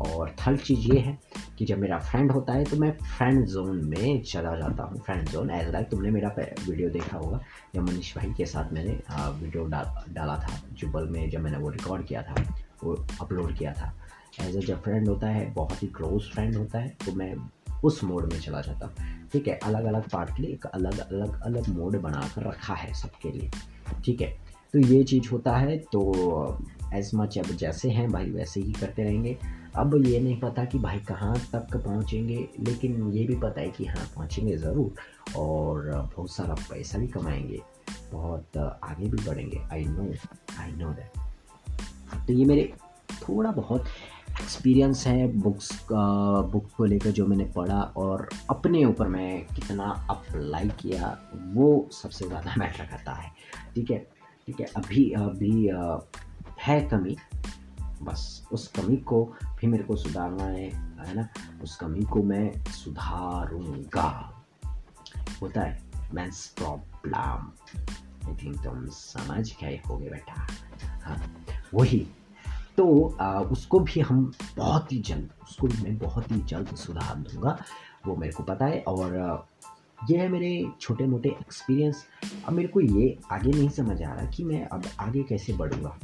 और 0.02 0.30
थर्ड 0.38 0.60
चीज़ 0.60 0.86
ये 0.92 0.98
है 0.98 1.18
कि 1.58 1.64
जब 1.64 1.78
मेरा 1.78 1.98
फ्रेंड 2.00 2.32
होता 2.32 2.52
है 2.52 2.64
तो 2.64 2.76
मैं 2.76 2.90
फ्रेंड 2.98 3.44
जोन 3.46 3.84
में 3.88 4.22
चला 4.22 4.54
जाता 4.56 4.84
हूँ। 4.84 5.00
फ्रेंड 5.00 5.28
जोन 5.28 5.50
एज 5.50 5.68
लाइक 5.72 5.88
तुमने 5.90 6.10
मेरा 6.10 6.28
वीडियो 6.38 6.88
देखा 6.90 7.16
होगा 7.16 7.40
जब 7.74 7.82
मनीष 7.82 8.16
भाई 8.16 8.32
के 8.36 8.46
साथ 8.46 8.72
मैंने 8.72 8.98
वीडियो 9.12 9.64
डा, 9.64 10.06
डाला 10.10 10.36
था 10.38 10.60
जुबल 10.72 11.08
में 11.08 11.28
जब 11.30 11.40
मैंने 11.40 11.58
वो 11.58 11.70
रिकॉर्ड 11.70 12.06
किया 12.06 12.22
था। 12.22 12.34
वो 12.84 12.94
अपलोड 13.20 13.56
किया 13.56 13.72
था। 13.72 13.92
एज 14.40 14.56
ए 14.56 14.60
जब 14.60 14.82
फ्रेंड 14.82 15.08
होता 15.08 15.28
है, 15.28 15.52
बहुत 15.54 15.82
ही 15.82 15.88
क्लोज 15.88 16.30
फ्रेंड 16.30 16.56
होता 16.56 16.78
है 16.78 16.96
तो 17.06 17.12
मैं 17.12 17.34
उस 17.84 18.02
मोड 18.04 18.32
में 18.32 18.38
चला 18.40 18.60
जाता 18.60 18.86
हूँ। 18.86 19.28
ठीक 19.32 19.48
है 19.48 19.58
अलग 19.64 19.84
अलग 19.84 20.08
पार्ट 20.10 20.30
के 20.30 20.52
एक 20.52 20.66
अलग 20.66 20.98
अलग 21.00 21.40
अलग 21.42 21.68
मोड 21.68 22.00
बना 22.00 22.28
कर 22.34 22.42
रखा 22.42 22.74
है 22.74 22.92
सबके 22.94 23.30
लिए। 23.30 23.50
ठीक 24.04 24.20
है 24.20 24.28
तो 24.74 24.78
ये 24.78 25.02
चीज़ 25.04 25.28
होता 25.30 25.56
है 25.56 25.76
तो 25.92 26.58
एज 26.94 27.10
मच 27.14 27.38
अब 27.38 27.46
जैसे 27.56 27.90
हैं 27.90 28.10
भाई, 28.12 28.30
वैसे 28.30 28.60
ही 28.60 28.72
करते 28.72 29.02
रहेंगे। 29.02 29.36
अब 29.76 29.94
ये 30.06 30.20
नहीं 30.20 30.38
पता 30.40 30.64
कि 30.64 30.78
भाई 30.78 30.98
कहाँ 30.98 31.36
तक 31.52 31.76
पहुँचेंगे, 31.76 32.36
लेकिन 32.60 33.10
ये 33.12 33.24
भी 33.26 33.34
पता 33.36 33.60
है 33.60 33.68
कि 33.68 33.86
हाँ 33.86 34.06
पहुँचेंगे 34.16 34.56
ज़रूर, 34.56 34.94
और 35.36 35.90
बहुत 36.16 36.30
सारा 36.30 36.54
पैसा 36.70 36.98
भी 36.98 37.06
कमाएँगे, 37.08 37.60
बहुत 38.12 38.56
आगे 38.56 39.08
भी 39.08 39.24
बढ़ेंगे। 39.26 39.60
I 39.72 39.84
know 39.84 40.12
I 40.60 40.72
know 40.72 40.90
that 40.90 41.21
तो 42.26 42.32
ये 42.32 42.44
मेरे 42.44 42.74
थोड़ा 43.28 43.50
बहुत 43.50 43.84
एक्सपीरियंस 44.30 45.06
है 45.06 45.26
बुक्स 45.26 45.78
का 45.78 46.40
बुक 46.40 46.70
को 46.76 46.84
लेकर 46.84 47.10
जो 47.10 47.26
मैंने 47.26 47.44
पढ़ा 47.44 47.80
और 47.80 48.28
अपने 48.50 48.84
ऊपर 48.84 49.08
मैं 49.08 49.46
कितना 49.46 50.06
अप्लाई 50.10 50.68
किया, 50.68 51.18
वो 51.34 51.88
सबसे 51.92 52.26
ज़्यादा 52.26 52.54
मैटर 52.58 52.84
करता 52.90 53.12
है। 53.12 53.30
ठीक 53.74 53.90
है? 53.90 53.98
ठीक 54.46 54.60
है? 54.60 54.66
अभी 54.66 55.10
अभी 55.10 55.70
है 56.60 56.80
कमी, 56.80 57.16
बस 58.02 58.48
उस 58.52 58.68
कमी 58.68 58.96
को 58.96 59.24
भी 59.60 59.66
मेरे 59.66 59.84
को 59.84 59.96
सुधारना 59.96 60.44
है 60.44 60.70
है 61.08 61.14
ना? 61.14 61.28
उस 61.62 61.76
कमी 61.76 62.02
को 62.02 62.22
मैं 62.22 62.64
सुधारूँगा। 62.64 64.42
होता 65.42 65.60
है? 65.60 65.82
मैंस 66.14 66.54
प्रॉब्लम 66.56 67.52
आई 68.28 68.34
थिंक 68.42 68.64
तुम 68.64 68.86
समझ 68.86 69.56
गए 69.62 69.80
होगे 69.88 70.10
बेटा। 70.10 70.46
हाँ। 71.02 71.22
वही। 71.74 72.06
तो 72.76 73.16
आ, 73.20 73.40
उसको 73.40 73.80
भी 73.80 74.00
हम 74.00 74.32
बहुत 74.56 74.92
ही 74.92 74.98
जल्द 74.98 75.30
उसको 75.42 75.66
भी 75.66 75.82
मैं 75.82 75.98
बहुत 75.98 76.30
ही 76.32 76.40
जल्द 76.40 76.74
सुधार 76.76 77.16
दूँगा 77.16 77.58
वो 78.06 78.16
मेरे 78.16 78.32
को 78.32 78.42
पता 78.42 78.66
है। 78.66 78.80
और 78.80 79.46
ये 80.10 80.18
है 80.18 80.28
मेरे 80.28 80.64
छोटे 80.80 81.06
मोटे 81.06 81.28
एक्सपीरियंस 81.28 82.04
अब 82.46 82.52
मेरे 82.52 82.68
को 82.68 82.80
ये 82.80 83.18
आगे 83.32 83.50
नहीं 83.50 83.68
समझ 83.68 84.02
आ 84.02 84.12
रहा 84.14 84.26
कि 84.26 84.44
मैं 84.44 84.66
अब 84.66 84.84
आगे 85.00 85.22
कैसे 85.22 85.52
बढ़ूँगा। 85.52 85.96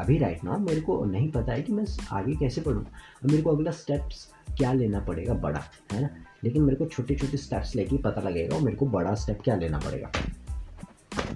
अभी 0.00 0.18
राइट 0.18 0.44
नाउ 0.44 0.58
मेरे 0.58 0.80
को 0.80 1.04
नहीं 1.04 1.30
पता 1.30 1.52
है 1.52 1.62
कि 1.62 1.72
मैं 1.72 1.84
आगे 2.12 2.34
कैसे 2.34 2.60
बढ़ूँ। 2.60 2.84
अब 2.84 3.30
मेरे 3.30 3.42
को 3.42 3.50
अगला 3.50 3.70
स्टेप्स 3.70 4.32
क्या 4.58 4.72
लेना 4.72 5.00
पड़ेगा 5.00 5.34
बड़ा 5.34 5.64
है 5.92 6.02
ना? 6.02 6.08
लेकिन 6.44 6.62
मेरे 6.62 6.76
को 6.76 6.86
छोटे 6.86 7.14
छोटे 7.14 7.36
स्टेप्स 7.36 7.74
लेके 7.76 7.96
पता 7.96 8.20
लगेगा 8.20 8.56
और 8.56 8.62
मेरे 8.62 8.76
को 8.76 8.86
बड़ा 8.86 9.14
स्टेप 9.14 9.40
क्या 9.44 9.56
लेना 9.56 9.78
पड़ेगा। 9.78 10.10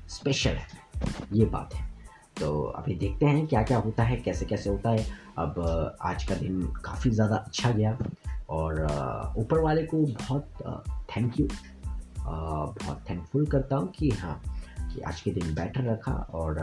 स्पेशल 0.09 0.51
है। 0.51 0.67
ये 1.33 1.45
बात 1.45 1.75
है। 1.75 1.90
तो 2.41 2.63
अभी 2.77 2.95
देखते 2.95 3.27
हैं 3.27 3.47
क्या 3.47 3.63
क्या 3.63 3.79
होता 3.79 4.03
है 4.03 4.17
कैसे 4.17 4.47
कैसे 4.47 4.71
होता 4.71 4.91
है। 4.91 5.07
अब 5.39 5.97
आज 6.03 6.25
का 6.25 6.35
दिन 6.35 6.63
काफ़ी 6.85 7.11
ज़्यादा 7.11 7.37
अच्छा 7.37 7.71
गया 7.71 7.97
और 8.51 8.83
ऊपर 9.39 9.61
वाले 9.61 9.83
को 9.83 9.97
बहुत 10.21 10.49
थैंक 11.17 11.41
यू 11.41 11.49
बहुत 12.21 13.05
थैंकफुल 13.11 13.47
करता 13.47 13.77
हूँ 13.77 13.91
कि 13.91 14.11
हाँ 14.11 14.41
कि 14.95 15.01
आज 15.01 15.21
के 15.21 15.31
दिन 15.31 15.55
बेटर 15.55 15.85
रखा 15.85 16.13
और 16.13 16.59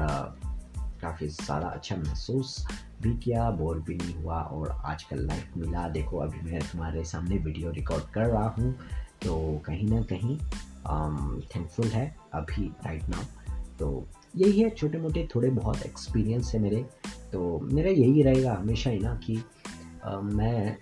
काफ़ी 1.02 1.30
सारा 1.30 1.68
अच्छा 1.68 1.96
महसूस 1.96 2.66
भी 3.02 3.14
किया 3.18 3.50
बोर 3.52 3.80
भी 3.80 3.96
नहीं 3.96 4.14
हुआ 4.16 4.40
और 4.42 4.70
आज 4.70 4.86
आजकल 4.86 5.26
लाइफ 5.28 5.58
मिला। 5.58 5.88
देखो, 5.90 6.18
अभी 6.18 6.52
मैं 6.52 6.60
तुम्हारे 6.62 7.04
सामने 7.04 7.38
वीडियो 7.38 7.72
रिकॉर्ड 7.72 8.04
कर 8.04 8.26
रहा 8.26 8.48
हूँ 8.50 8.74
तो 9.24 9.62
कहीं 9.66 9.88
ना 9.90 10.02
कहीं 10.02 10.38
थैंकफुल 11.46 11.88
है 11.88 12.16
अभी 12.34 12.68
राइट 12.86 13.10
नाउ 13.10 13.24
तो 13.80 13.90
यही 14.38 14.62
है 14.62 14.70
छोटे 14.70 14.98
मोटे 14.98 15.28
थोड़े 15.36 15.50
बहुत 15.50 15.86
एक्सपीरियंस 15.86 16.52
है 16.56 16.62
मेरे। 16.62 16.86
तो 17.32 17.60
मेरा 17.60 17.92
यही 17.92 18.24
रहेगा 18.24 18.54
हमेशा 18.54 18.90
ही 18.90 19.00
ना 19.00 19.16
कि 19.16 19.44
आ, 20.04 20.20
मैं 20.20 20.78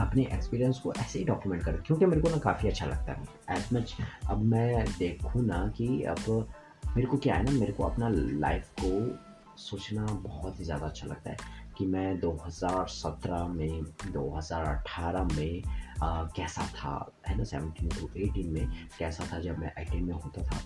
अपने 0.00 0.22
एक्सपीरियंस 0.22 0.78
को 0.78 0.92
ऐसे 0.92 1.18
ही 1.18 1.24
डॉक्यूमेंट 1.24 1.62
करूँ 1.64 1.78
क्योंकि 1.78 2.06
मेरे 2.06 2.22
को 2.22 2.30
ना 2.30 2.36
काफ़ी 2.36 2.68
अच्छा 2.68 2.86
लगता 2.86 3.12
है। 3.12 3.56
एज 3.56 3.68
मच 3.72 3.96
अब 4.30 4.42
मैं 4.44 4.84
देखूँ 4.98 5.42
ना 5.42 5.66
कि 5.76 6.02
अब 6.02 6.48
मेरे 6.96 7.08
को 7.08 7.16
क्या 7.16 7.34
है 7.34 7.44
ना 7.44 7.50
मेरे 7.50 7.72
को 7.72 7.84
अपना 7.84 8.08
लाइफ 8.12 8.70
को 8.80 9.18
सोचना 9.56 10.04
बहुत 10.04 10.60
ही 10.60 10.64
ज़्यादा 10.64 10.86
अच्छा 10.86 11.06
लगता 11.06 11.30
है 11.30 11.36
कि 11.78 11.86
मैं 11.86 12.20
2017 12.20 13.46
में 13.48 13.82
2018 14.12 15.36
में 15.36 15.62
आ, 16.02 16.22
कैसा 16.36 16.66
था 16.76 17.12
है 17.28 17.36
ना 17.38 17.44
17 17.44 18.00
टू 18.00 18.06
18 18.06 18.52
में 18.52 18.68
कैसा 18.98 19.28
था 19.32 19.40
जब 19.40 19.58
मैं 19.58 19.72
एटीन 19.78 20.04
में 20.04 20.14
होता 20.14 20.42
था। 20.42 20.60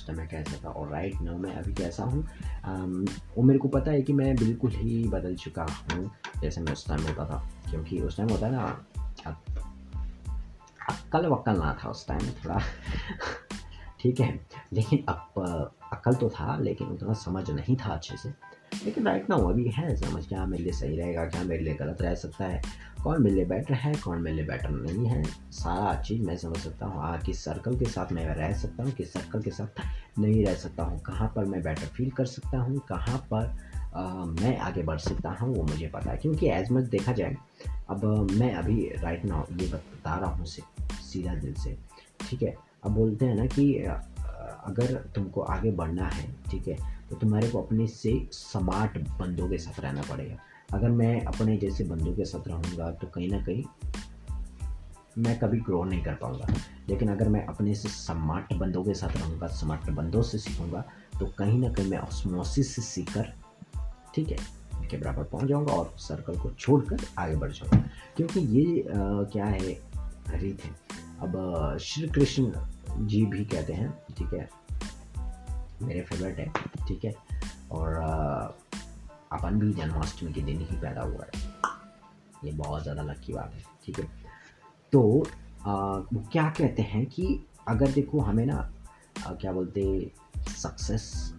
उस 0.00 0.06
टाइम 0.06 0.18
मैं 0.18 0.28
कैसा 0.28 0.56
था 0.64 0.68
और 0.68 0.88
राइट 0.88 1.20
नो 1.22 1.36
मैं 1.38 1.54
अभी 1.54 1.72
कैसा 1.72 2.04
हूँ? 2.04 2.24
वो 3.36 3.42
मेरे 3.42 3.58
को 3.58 3.68
पता 3.68 3.90
है 3.90 4.02
कि 4.02 4.12
मैं 4.12 4.36
बिल्कुल 4.36 4.70
ही 4.70 5.04
बदल 5.04 5.34
चुका 5.36 5.66
हूँ, 5.92 6.10
जैसे 6.42 6.60
मैं 6.60 6.72
उस 6.72 6.88
टाइम 6.88 7.02
होता 7.02 7.24
था। 7.24 7.48
क्योंकि 7.70 8.00
उस 8.00 8.16
टाइम 8.16 8.28
होता 8.28 8.46
है 8.46 8.52
ना 8.52 8.86
अक्ल 10.90 11.26
वक्ल 11.26 11.52
ना 11.52 11.78
था 11.84 11.88
उस 11.88 12.08
टाइम 12.08 12.20
थोड़ा। 12.20 12.60
ठीक 14.00 14.20
है? 14.20 14.38
लेकिन 14.72 15.04
अब 15.08 15.72
अकल 15.92 16.14
तो 16.14 16.28
था 16.30 16.56
लेकिन 16.58 16.88
उतना 16.88 17.12
समझ 17.12 17.50
नहीं 17.50 17.76
था 17.76 17.92
अच्छे 17.94 18.16
से। 18.16 18.28
लेकिन 18.84 19.04
राइट 19.04 19.28
ना 19.30 19.36
अभी 19.36 19.68
है 19.68 19.94
समझ 19.96 20.26
क्या 20.28 20.44
मेरे 20.46 20.62
लिए 20.62 20.72
सही 20.72 20.96
रहेगा 20.96 21.24
क्या 21.24 21.42
मेरे 21.42 21.62
लिए 21.64 21.74
गलत 21.74 22.02
रह 22.02 22.14
सकता 22.14 22.44
है? 22.44 22.60
कौन 23.02 23.22
मेरे 23.22 23.34
लिए 23.36 23.44
बेटर 23.44 23.74
है 23.74 23.92
कौन 23.94 24.20
मेरे 24.22 24.36
लिए 24.36 24.44
बेटर 24.46 24.70
नहीं 24.70 25.06
है? 25.06 25.22
सारा 25.52 25.94
चीज़ 26.02 26.22
मैं 26.22 26.36
समझ 26.36 26.56
सकता 26.56 26.86
हूँ। 26.86 27.02
हाँ 27.02 27.18
किस 27.18 27.44
सर्कल 27.44 27.78
के 27.78 27.84
साथ 27.84 28.12
मैं 28.12 28.26
रह 28.34 28.52
सकता 28.52 28.82
हूँ 28.82 28.92
किस 28.92 29.12
सर्कल 29.12 29.42
के 29.42 29.50
साथ 29.50 29.82
नहीं 30.18 30.44
रह 30.46 30.54
सकता 30.54 30.82
हूँ? 30.82 30.98
कहाँ 31.00 31.32
पर 31.36 31.44
मैं 31.44 31.62
बेटर 31.62 31.86
फील 31.86 32.10
कर 32.10 32.26
सकता 32.26 32.58
हूँ? 32.58 32.78
कहाँ 32.88 33.18
पर 33.32 33.54
आ, 33.94 34.24
मैं 34.24 34.56
आगे 34.58 34.82
बढ़ 34.82 34.98
सकता 34.98 35.30
हूँ 35.30 35.54
वो 35.56 35.62
मुझे 35.62 35.86
पता 35.86 36.10
है। 36.10 36.16
क्योंकि 36.16 36.48
एज 36.48 36.72
मच 36.72 36.84
देखा 36.84 37.12
जाए 37.12 37.36
अब 37.90 38.04
मैं 38.32 38.54
अभी 38.54 38.90
राइट 39.02 39.24
नाउ 39.24 39.44
ये 39.60 39.66
बता 39.68 40.16
रहा 40.16 40.30
हूँ 40.30 40.46
सीधा 40.46 41.34
दिल 41.34 41.54
से। 41.54 41.76
ठीक 42.30 42.42
है? 42.42 42.54
अब 42.84 42.92
बोलते 42.92 43.26
हैं 43.26 43.34
ना 43.34 43.46
कि 43.46 43.74
अगर 43.74 44.94
तुमको 45.14 45.40
आगे 45.40 45.70
बढ़ना 45.72 46.08
है 46.08 46.28
ठीक 46.50 46.68
है 46.68 46.76
तो 47.10 47.16
तुम्हारे 47.16 47.48
को 47.48 47.62
अपने 47.62 47.86
से 47.86 48.12
स्मार्ट 48.32 48.98
बंदों 49.18 49.48
के 49.48 49.58
साथ 49.58 49.80
रहना 49.80 50.02
पड़ेगा। 50.10 50.36
अगर 50.74 50.90
मैं 50.90 51.20
अपने 51.24 51.56
जैसे 51.56 51.84
बंदों 51.84 52.12
के 52.14 52.24
साथ 52.24 52.48
रहूँगा 52.48 52.90
तो 52.92 53.06
कहीं 53.06 53.28
ना 53.30 53.40
कहीं 53.44 53.64
मैं 55.18 55.38
कभी 55.38 55.60
ग्रो 55.60 55.82
नहीं 55.84 56.02
कर 56.02 56.14
पाऊँगा। 56.14 56.54
लेकिन 56.88 57.08
अगर 57.08 57.28
मैं 57.28 57.44
अपने 57.46 57.74
से 57.74 57.88
स्मार्ट 57.88 58.52
बंदों 58.54 58.84
के 58.84 58.94
साथ 58.94 59.16
रहूँगा 59.16 59.46
स्मार्ट 59.46 59.90
बंदों 59.90 60.22
से 60.22 60.38
सीखूँगा 60.38 60.84
तो 61.18 61.26
कहीं 61.38 61.58
ना 61.58 61.68
कहीं 61.68 61.90
मैं 61.90 61.98
ऑस्मोसिस 61.98 62.74
से 62.74 62.82
सीख 62.82 63.12
कर 63.14 63.32
ठीक 64.14 64.30
है 64.30 64.36
के 64.90 64.96
बराबर 64.96 65.24
पहुँच 65.24 65.48
जाऊँगा 65.48 65.72
और 65.72 65.94
सर्कल 65.98 66.38
को 66.38 66.50
छोड़कर 66.50 67.00
आगे 67.18 67.36
बढ़ 67.36 67.52
जाऊँगा। 67.52 67.82
क्योंकि 68.16 68.40
ये 68.40 68.80
आ, 68.82 69.22
क्या 69.24 69.44
है 69.44 69.58
रीत 70.32 70.64
है। 70.64 70.70
अब 71.22 71.76
श्री 71.80 72.08
कृष्ण 72.08 72.52
जी 73.06 73.24
भी 73.26 73.44
कहते 73.44 73.72
हैं 73.72 73.90
ठीक 74.18 74.32
है? 74.34 74.48
मेरे 75.82 76.02
फेवरेट 76.02 76.38
है 76.38 76.52
ठीक 76.88 77.04
है? 77.04 77.14
और 77.70 77.94
अपन 79.32 79.58
भी 79.58 79.72
जन्माष्टमी 79.72 80.32
के 80.32 80.42
दिन 80.42 80.60
ही 80.60 80.76
पैदा 80.76 81.02
हुआ 81.02 81.24
है। 81.24 81.42
ये 82.44 82.52
बहुत 82.52 82.82
ज़्यादा 82.82 83.02
लक्की 83.02 83.32
बात 83.32 83.54
है 83.54 83.62
ठीक 83.86 83.98
है? 83.98 84.06
तो 84.92 85.26
आ, 85.66 85.74
वो 85.96 86.24
क्या 86.32 86.48
कहते 86.48 86.82
हैं 86.82 87.06
कि 87.06 87.46
अगर 87.68 87.90
देखो 87.90 88.20
हमें 88.20 88.46
ना 88.46 88.72
आ, 89.26 89.32
क्या 89.34 89.52
बोलते 89.52 90.12
सक्सेस 90.48 91.34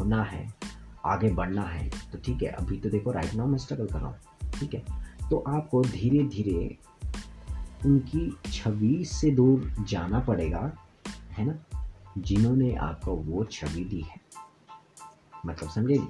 होना 0.00 0.22
है 0.22 0.54
आगे 1.06 1.30
बढ़ना 1.30 1.62
है 1.62 1.88
तो 2.12 2.18
ठीक 2.18 2.42
है 2.42 2.48
अभी 2.48 2.78
तो 2.80 2.90
देखो 2.90 3.12
राइट 3.12 3.34
नाउ 3.34 3.46
मैं 3.46 3.58
स्ट्रगल 3.58 3.86
कर 3.86 3.98
रहा 3.98 4.08
हूँ 4.08 4.50
ठीक 4.60 4.74
है? 4.74 4.84
तो 5.30 5.44
आपको 5.48 5.82
धीरे 5.82 6.22
धीरे 6.24 6.78
उनकी 7.86 8.36
छवि 8.52 9.04
से 9.04 9.30
दूर 9.30 9.74
जाना 9.88 10.20
पड़ेगा 10.20 10.72
है 11.32 11.44
ना? 11.44 11.54
जिन्होंने 12.18 12.74
आपको 12.74 13.12
वो 13.12 13.44
छवि 13.44 13.84
दी 13.84 14.00
है। 14.00 14.20
मतलब 15.46 15.68
समझे 15.68 15.98
जी? 15.98 16.08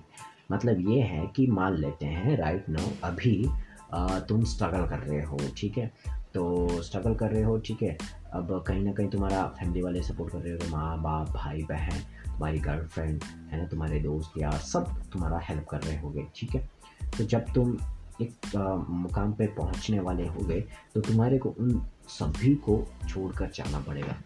मतलब 0.52 0.90
ये 0.90 1.00
है 1.00 1.26
कि 1.26 1.46
मान 1.46 1.74
लेते 1.74 2.06
हैं 2.06 2.36
राइट 2.36 2.68
नाउ 2.68 2.86
अभी 3.04 3.50
आ, 3.94 4.18
तुम 4.18 4.44
स्ट्रगल 4.44 4.86
कर 4.86 4.98
रहे 4.98 5.22
हो 5.22 5.38
ठीक 5.56 5.78
है? 5.78 5.92
तो 6.34 6.68
स्ट्रगल 6.82 7.14
कर 7.14 7.30
रहे 7.30 7.42
हो 7.42 7.58
ठीक 7.58 7.82
है? 7.82 7.98
अब 8.32 8.64
कहीं 8.66 8.84
ना 8.84 8.92
कहीं 8.92 9.08
तुम्हारा 9.08 9.44
फैमिली 9.46 9.82
वाले 9.82 10.02
सपोर्ट 10.02 10.32
कर 10.32 10.38
रहे 10.38 10.52
हो 10.52 10.58
तो 10.58 10.68
माँ 10.68 11.02
बाप 11.02 11.28
भाई 11.28 11.62
बहन 11.62 11.98
तुम्हारी 12.26 12.58
गर्लफ्रेंड 12.58 13.24
है 13.24 13.60
ना? 13.60 13.66
तुम्हारे 13.66 14.00
दोस्त 14.00 14.32
यार 14.38 14.58
सब 14.58 15.02
तुम्हारा 15.12 15.40
हेल्प 15.42 15.66
कर 15.70 15.80
रहे 15.80 15.98
होंगे 15.98 16.26
ठीक 16.36 16.54
है? 16.54 16.70
तो 17.18 17.24
जब 17.24 17.44
तुम 17.54 17.78
एक 18.22 18.86
मुकाम 18.88 19.32
पे 19.32 19.46
पहुँचने 19.46 20.00
वाले 20.00 20.26
हो 20.26 20.40
गए 20.40 20.60
तो 20.94 21.00
तुम्हारे 21.00 21.38
को 21.38 21.48
उन 21.50 21.80
सभी 22.08 22.54
को 22.54 22.76
छोड़कर 23.08 23.50
जाना 23.54 23.80
पड़ेगा 23.80 24.16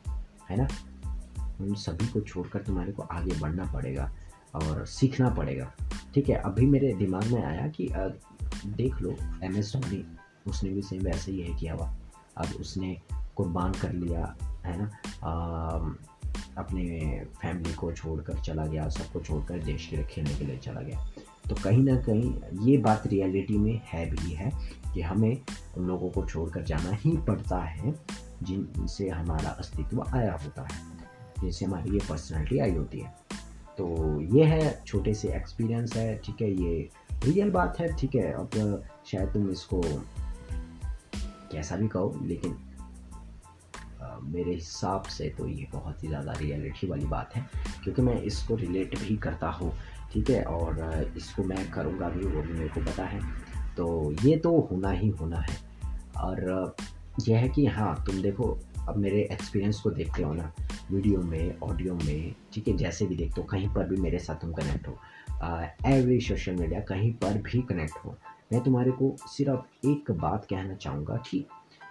है 0.51 0.57
ना? 0.57 0.69
उन 1.61 1.75
सभी 1.75 2.07
को 2.07 2.21
छोड़कर 2.21 2.63
तुम्हारे 2.63 2.93
को 2.93 3.03
आगे 3.03 3.39
बढ़ना 3.41 3.65
पड़ेगा 3.73 4.11
और 4.55 4.85
सीखना 4.87 5.31
पड़ेगा। 5.31 5.73
ठीक 6.15 6.29
है 6.29 6.37
अभी 6.37 6.67
मेरे 6.67 6.93
दिमाग 6.95 7.25
में 7.25 7.43
आया 7.45 7.67
कि 7.69 7.89
देख 8.67 9.01
लो 9.01 9.15
एम 9.45 9.57
एस 9.57 9.73
धोनी 9.77 10.05
उसने 10.47 10.71
भी 10.71 10.83
सेम 10.83 11.03
वैसे 11.03 11.33
ही 11.33 11.41
है 11.41 11.59
किया 11.59 11.75
हुआ। 11.75 11.95
अब 12.37 12.55
उसने 12.61 12.97
कुर्बान 13.37 13.73
कर 13.73 13.93
लिया 13.93 14.37
है 14.65 14.79
ना? 14.79 14.91
आ, 15.25 15.91
अपने 16.59 17.25
फैमिली 17.43 17.73
को 17.75 17.93
छोड़कर 17.93 18.39
चला 18.41 18.67
गया 18.67 18.89
सबको 18.89 19.21
छोड़कर 19.21 19.63
देश 19.65 19.87
के 19.87 19.97
लिए 19.97 20.05
खेलने 20.05 20.35
के 20.35 20.45
लिए 20.45 20.59
चला 20.59 20.81
गया। 20.81 21.07
तो 21.49 21.55
कहीं 21.55 21.83
ना 21.85 21.97
कहीं 22.03 22.67
ये 22.67 22.77
बात 22.79 23.07
रियलिटी 23.07 23.59
में 23.59 23.81
है 23.87 24.05
भी 24.11 24.33
है 24.33 24.51
कि 24.95 25.03
हमें 25.03 25.37
उन 25.77 25.87
लोगों 25.87 26.11
को 26.11 26.25
छोड़कर 26.25 26.63
जाना 26.63 26.91
ही 26.95 27.17
पड़ता 27.19 27.59
है, 27.59 27.95
जिनसे 28.43 29.09
हमारा 29.09 29.51
अस्तित्व 29.51 30.03
आया 30.05 30.33
होता 30.35 30.63
है, 30.63 30.81
जिनसे 31.41 31.65
हमारी 31.65 31.91
ये 31.91 32.01
पर्सनैलिटी 32.09 32.59
आई 32.59 32.75
होती 32.75 33.01
है। 33.01 33.15
तो 33.79 34.21
ये 34.37 34.45
है, 34.45 34.83
छोटे 34.87 35.15
से 35.15 35.29
एक्सपीरियंस 35.37 35.97
है, 35.97 36.17
ठीक 36.19 36.43
है, 36.43 36.51
ये 36.53 36.89
रियल 37.25 37.51
बात 37.51 37.79
है, 37.81 37.93
ठीक 37.97 38.15
है, 38.15 38.33
अब 38.33 38.85
शायद 39.07 39.29
तुम 39.29 39.51
इसको 39.51 39.83
कैसा 41.53 41.77
भी 41.77 41.89
कहो, 41.89 42.19
लेकिन 42.23 42.57
मेरे 44.25 44.53
हिसाब 44.53 45.03
से 45.03 45.29
तो 45.29 45.47
ये 45.49 45.67
बहुत 45.73 46.03
ही 46.05 46.09
ज़्यादा 46.09 46.33
रियलिटी 46.33 46.87
वाली 46.87 47.07
बात 47.07 47.37
है, 47.37 47.43
क्योंकि 47.85 48.03
मैं 48.03 48.21
इसको 48.23 48.55
रिलेट 48.57 48.99
भी 48.99 49.17
करता 49.17 49.49
हूँ। 49.51 49.73
ठीक 50.13 50.31
है, 50.31 50.43
और 50.43 51.13
इसको 51.17 51.45
मैं 51.45 51.71
करूँगा 51.71 52.09
भी 52.09 52.27
वो 52.27 52.43
भी 52.43 52.53
मेरे 52.53 52.69
को 52.69 52.81
पता 52.81 53.05
है। 53.05 53.21
तो 53.77 54.13
ये 54.25 54.37
तो 54.37 54.59
होना 54.61 54.91
ही 54.91 55.09
होना 55.11 55.41
है। 55.41 55.57
और 56.17 56.77
यह 57.29 57.39
है 57.39 57.49
कि 57.49 57.67
हाँ 57.67 58.05
तुम 58.07 58.21
देखो, 58.23 58.59
अब 58.89 58.97
मेरे 58.97 59.21
एक्सपीरियंस 59.33 59.81
को 59.81 59.91
देखते 59.91 60.23
हो 60.23 60.33
ना 60.35 60.53
वीडियो 60.91 61.23
में 61.23 61.59
ऑडियो 61.61 61.95
में, 61.95 62.35
ठीक 62.53 62.69
है, 62.69 62.77
जैसे 62.77 63.07
भी 63.07 63.17
देखते 63.17 63.41
हो, 63.41 63.47
कहीं 63.47 63.69
पर 63.69 63.87
भी 63.87 63.97
मेरे 63.97 64.19
साथ 64.19 64.35
तुम 64.35 64.53
कनेक्ट 64.53 64.89
हो। 64.89 64.99
एवरी 65.87 66.21
सोशल 66.21 66.57
मीडिया 66.57 66.81
कहीं 66.81 67.13
पर 67.15 67.39
भी 67.43 67.63
कनेक्ट 67.63 68.05
हो। 68.05 68.17
मैं 68.53 68.63
तुम्हारे 68.65 68.91
को 68.91 69.15
सिर्फ़ 69.27 69.87
एक 69.87 70.11
बात 70.11 70.45
कहना 70.45 70.75
चाहूँगा 70.75 71.17
कि 71.31 71.45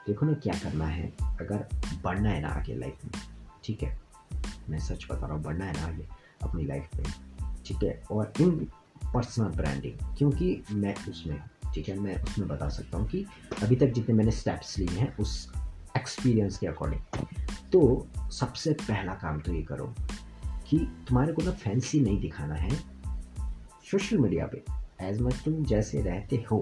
देखो 0.07 0.25
ना 0.25 0.33
क्या 0.33 0.53
करना 0.53 0.85
है, 0.85 1.11
अगर 1.21 1.67
बढ़ना 2.03 2.29
है 2.29 2.41
ना 2.41 2.49
आगे 2.49 2.75
लाइफ 2.75 3.05
में, 3.05 3.21
ठीक 3.63 3.83
है? 3.83 3.97
मैं 4.69 4.79
सच 4.79 5.07
बता 5.11 5.25
रहा 5.25 5.35
हूँ, 5.35 5.43
बढ़ना 5.43 5.65
है 5.65 5.73
ना 5.73 5.87
आगे 5.87 6.07
अपनी 6.43 6.65
लाइफ 6.65 6.95
में। 6.95 7.03
ठीक 7.67 7.83
है 7.83 8.01
और 8.11 8.33
इन 8.41 8.51
पर्सनल 9.13 9.47
ब्रांडिंग, 9.47 9.93
क्योंकि 10.17 10.63
मैं 10.71 10.93
उसमें, 11.09 11.39
ठीक 11.73 11.89
है, 11.89 11.99
मैं 11.99 12.15
उसमें 12.23 12.47
बता 12.47 12.69
सकता 12.69 12.97
हूँ 12.97 13.07
कि 13.07 13.25
अभी 13.63 13.75
तक 13.75 13.87
जितने 13.87 14.15
मैंने 14.15 14.31
स्टेप्स 14.31 14.77
लिए 14.79 14.99
हैं, 14.99 15.15
उस 15.17 15.51
एक्सपीरियंस 15.97 16.57
के 16.57 16.67
अकॉर्डिंग 16.67 17.25
तो 17.71 18.07
सबसे 18.31 18.73
पहला 18.73 19.13
काम 19.13 19.39
तो 19.39 19.53
ये 19.53 19.61
करो 19.61 19.93
कि 20.69 20.77
तुम्हारे 21.07 21.33
को 21.33 21.41
ना 21.41 21.51
फैंसी 21.51 21.99
नहीं 21.99 22.19
दिखाना 22.21 22.55
है 22.55 22.69
सोशल 23.91 24.17
मीडिया 24.17 24.47
पे 24.47 24.63
एज 25.01 25.21
मच 25.21 25.41
तुम 25.45 25.63
जैसे 25.63 26.01
रहते 26.01 26.43
हो, 26.51 26.61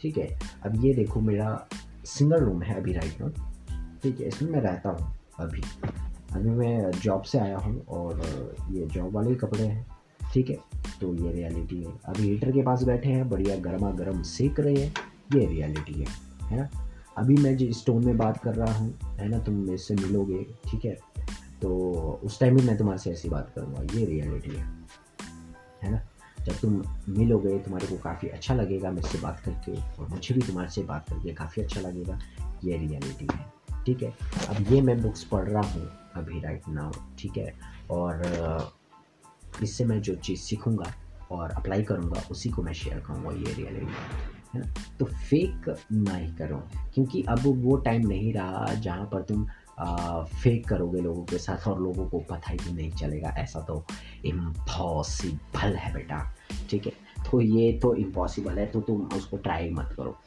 ठीक 0.00 0.18
है? 0.18 0.38
अब 0.64 0.84
ये 0.84 0.94
देखो, 0.94 1.20
मेरा 1.20 1.68
सिंगल 2.04 2.44
रूम 2.44 2.62
है 2.62 2.74
अभी 2.74 2.92
राइट 2.92 3.20
नाउ 3.20 3.30
ठीक 4.02 4.20
है? 4.20 4.28
इसमें 4.28 4.50
मैं 4.50 4.60
रहता 4.60 4.90
हूँ 4.90 5.14
अभी। 5.40 5.62
अभी 6.32 6.50
मैं 6.50 6.90
जॉब 6.90 7.22
से 7.22 7.38
आया 7.38 7.58
हूँ 7.58 7.84
और 7.86 8.20
ये 8.70 8.86
जॉब 8.86 9.12
वाले 9.12 9.34
कपड़े 9.34 9.66
हैं। 9.66 9.95
ठीक 10.32 10.50
है? 10.50 10.56
तो 11.00 11.14
ये 11.14 11.32
रियलिटी 11.32 11.82
है। 11.82 11.92
अभी 12.04 12.22
हीटर 12.22 12.52
के 12.52 12.62
पास 12.62 12.82
बैठे 12.82 13.08
हैं, 13.08 13.28
बढ़िया 13.28 13.56
गर्मा 13.56 13.90
गर्म 13.90 14.22
सेक 14.22 14.60
रहे 14.60 14.74
हैं, 14.74 14.94
ये 15.34 15.46
रियलिटी 15.46 15.92
है 15.92 16.06
है 16.42 16.56
ना? 16.56 16.68
अभी 17.18 17.34
मैं 17.34 17.56
जिस 17.56 17.78
स्टोन 17.78 18.06
में 18.06 18.16
बात 18.16 18.42
कर 18.42 18.54
रहा 18.54 18.74
हूँ, 18.74 18.98
है 19.04 19.28
ना, 19.28 19.38
तुम 19.38 19.54
मेरे 19.54 19.94
मिलोगे, 19.94 20.46
ठीक 20.70 20.84
है? 20.84 20.98
तो 21.62 21.78
उस 22.24 22.40
टाइम 22.40 22.56
भी 22.56 22.62
मैं 22.62 22.78
तुम्हारे 22.78 22.98
से 22.98 23.10
ऐसी 23.10 23.28
बात 23.28 23.52
करूँगा, 23.56 23.98
ये 23.98 24.06
रियलिटी 24.06 24.50
है 24.50 24.64
है 25.82 25.90
ना? 25.90 26.00
जब 26.44 26.52
तुम 26.52 26.82
मिलोगे, 27.08 27.58
तुम्हारे 27.58 27.86
को 27.86 27.96
काफ़ी 27.96 28.28
अच्छा 28.28 28.54
लगेगा 28.54 28.90
मेरे 28.90 29.08
से 29.08 29.18
बात 29.18 29.40
करके, 29.40 30.02
और 30.02 30.08
मुझे 30.08 30.34
भी 30.34 30.40
तुम्हारे 30.40 30.70
से 30.70 30.82
बात 30.82 31.08
करके 31.10 31.32
काफ़ी 31.32 31.62
अच्छा 31.62 31.80
लगेगा, 31.80 32.18
ये 32.64 32.76
रियलिटी 32.76 33.28
है, 33.32 33.52
ठीक 33.86 34.02
है? 34.02 34.14
अब 34.48 34.72
ये 34.72 34.82
मैं 34.82 35.02
बुक्स 35.02 35.24
पढ़ 35.24 35.48
रहा 35.48 35.62
हूँ 35.62 35.88
अभी 36.14 36.40
राइट 36.40 36.62
नाउ 36.68 36.90
ठीक 37.18 37.36
है? 37.36 37.54
और 37.90 38.22
इससे 39.62 39.84
मैं 39.84 40.02
जो 40.02 40.14
चीज़ 40.14 40.40
सीखूँगा 40.40 40.92
और 41.30 41.50
अप्लाई 41.50 41.82
करूँगा 41.82 42.22
उसी 42.30 42.48
को 42.48 42.62
मैं 42.62 42.72
शेयर 42.72 42.98
करूँगा 42.98 43.30
ये 43.30 43.54
रियलिटी 43.54 43.92
है 44.54 44.60
ना? 44.60 44.74
तो 44.98 45.04
फेक 45.04 45.74
ना 45.92 46.16
ही 46.16 46.32
करो 46.32 46.68
क्योंकि 46.94 47.22
अब 47.22 47.40
वो 47.46 47.76
टाइम 47.76 48.06
नहीं 48.06 48.32
रहा 48.32 48.74
जहाँ 48.74 49.04
पर 49.04 49.22
तुम 49.22 49.46
आ, 49.78 50.22
फेक 50.22 50.68
करोगे 50.68 51.00
लोगों 51.00 51.24
के 51.24 51.38
साथ 51.38 51.68
और 51.68 51.82
लोगों 51.82 52.08
को 52.08 52.18
पता 52.18 52.50
ही 52.50 52.72
नहीं 52.72 52.90
चलेगा 52.90 53.28
ऐसा 53.28 53.60
तो 53.60 53.86
इम्पॉसिबल 54.24 55.74
है 55.74 55.94
बेटा 55.94 56.34
ठीक 56.70 56.86
है? 56.86 56.92
तो 57.30 57.40
ये 57.40 57.72
तो 57.78 57.94
इम्पॉसिबल 57.94 58.58
है 58.58 58.66
तो 58.66 58.80
तुम 58.80 59.02
उसको 59.02 59.36
ट्राई 59.36 59.70
मत 59.70 59.94
करो। 59.96 60.18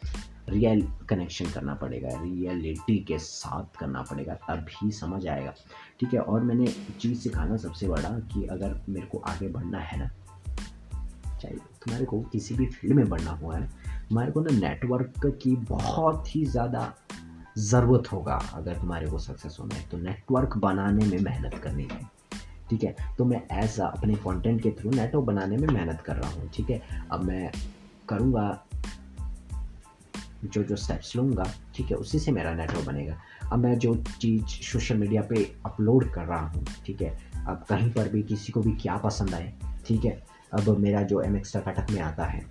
रियल 0.50 0.82
कनेक्शन 1.10 1.46
करना 1.46 1.74
पड़ेगा 1.74 2.10
रियलिटी 2.22 2.98
के 3.00 3.18
साथ 3.20 3.78
करना 3.80 4.02
पड़ेगा, 4.02 4.34
तभी 4.48 4.92
समझ 4.92 5.26
आएगा। 5.28 5.54
ठीक 6.00 6.14
है, 6.14 6.20
और 6.20 6.44
मैंने 6.44 6.68
चीज़ 6.92 7.20
सिखाना 7.20 7.58
सबसे 7.58 7.88
बड़ा 7.88 8.10
कि 8.34 8.46
अगर 8.48 8.80
मेरे 8.90 9.08
को 9.08 9.18
आगे 9.28 9.48
बढ़ना 9.48 9.80
है 9.80 10.00
ना, 10.00 10.10
चाहे 11.42 11.56
तुम्हारे 11.56 12.06
को 12.06 12.22
किसी 12.22 12.56
भी 12.56 12.66
फ़ील्ड 12.68 12.96
में 12.96 13.10
बढ़ना 13.10 13.32
हुआ 13.32 13.58
है, 13.58 13.68
तुम्हारे 14.10 14.32
को 14.32 14.42
ना 14.42 14.58
नेटवर्क 14.60 15.26
की 15.44 15.56
बहुत 15.56 16.36
ही 16.36 16.46
ज़्यादा 16.46 16.94
ज़रूरत 17.60 18.12
होगा 18.12 18.36
अगर 18.54 18.78
तुम्हारे 18.78 19.08
को 19.08 19.18
सक्सेस 19.20 19.58
होना 19.60 19.76
है। 19.76 19.88
तो 19.90 19.98
नेटवर्क 19.98 20.58
बनाने 20.58 21.06
में 21.06 21.20
मेहनत 21.20 21.54
करनी 21.64 21.88
है। 21.92 22.00
ठीक 22.70 22.84
है 22.84 22.96
तो 23.18 23.26
मैं 23.26 23.42
ऐसा 23.54 23.86
अपने 23.88 24.16
कंटेंट 24.16 24.62
के 24.64 24.72
थ्रू 24.72 24.90
नेटवर्क 24.92 25.26
बनाने 25.26 25.58
में 25.58 25.68
मेहनत 25.68 26.02
कर 26.02 26.16
रहा 26.16 26.30
हूँ। 26.32 26.50
ठीक 26.56 26.70
है, 26.70 26.82
अब 27.12 27.24
मैं 27.24 27.52
करूँगा 28.10 28.50
जो 30.44 30.64
जो 30.64 30.76
स्टेप्स 30.76 31.16
लूँगा, 31.16 31.44
ठीक 31.76 31.92
है, 31.92 31.98
उसी 31.98 32.20
से 32.20 32.32
मेरा 32.32 32.54
नेटवर्क 32.56 32.86
बनेगा। 32.86 33.16
अब 33.52 33.60
मैं 33.60 33.78
जो 33.80 33.96
चीज़ 34.12 34.46
सोशल 34.64 34.98
मीडिया 34.98 35.22
पे 35.30 35.44
अपलोड 35.66 36.12
कर 36.14 36.26
रहा 36.26 36.48
हूँ, 36.48 36.66
ठीक 36.86 37.02
है, 37.02 37.18
अब 37.40 37.66
कहीं 37.70 37.92
पर 37.94 38.10
भी 38.10 38.24
किसी 38.24 38.52
को 38.52 38.62
भी 38.62 38.72
क्या 38.82 38.98
पसंद 38.98 39.34
आए, 39.36 39.54
ठीक 39.88 40.06
है, 40.06 40.22
अब 40.54 40.78
मेरा 40.78 41.02
जो 41.04 41.22
एम 41.22 41.36
एक्स्ट्रा 41.38 41.62
कटक 41.62 41.92
में 41.92 42.02
आता 42.02 42.26
है, 42.26 42.46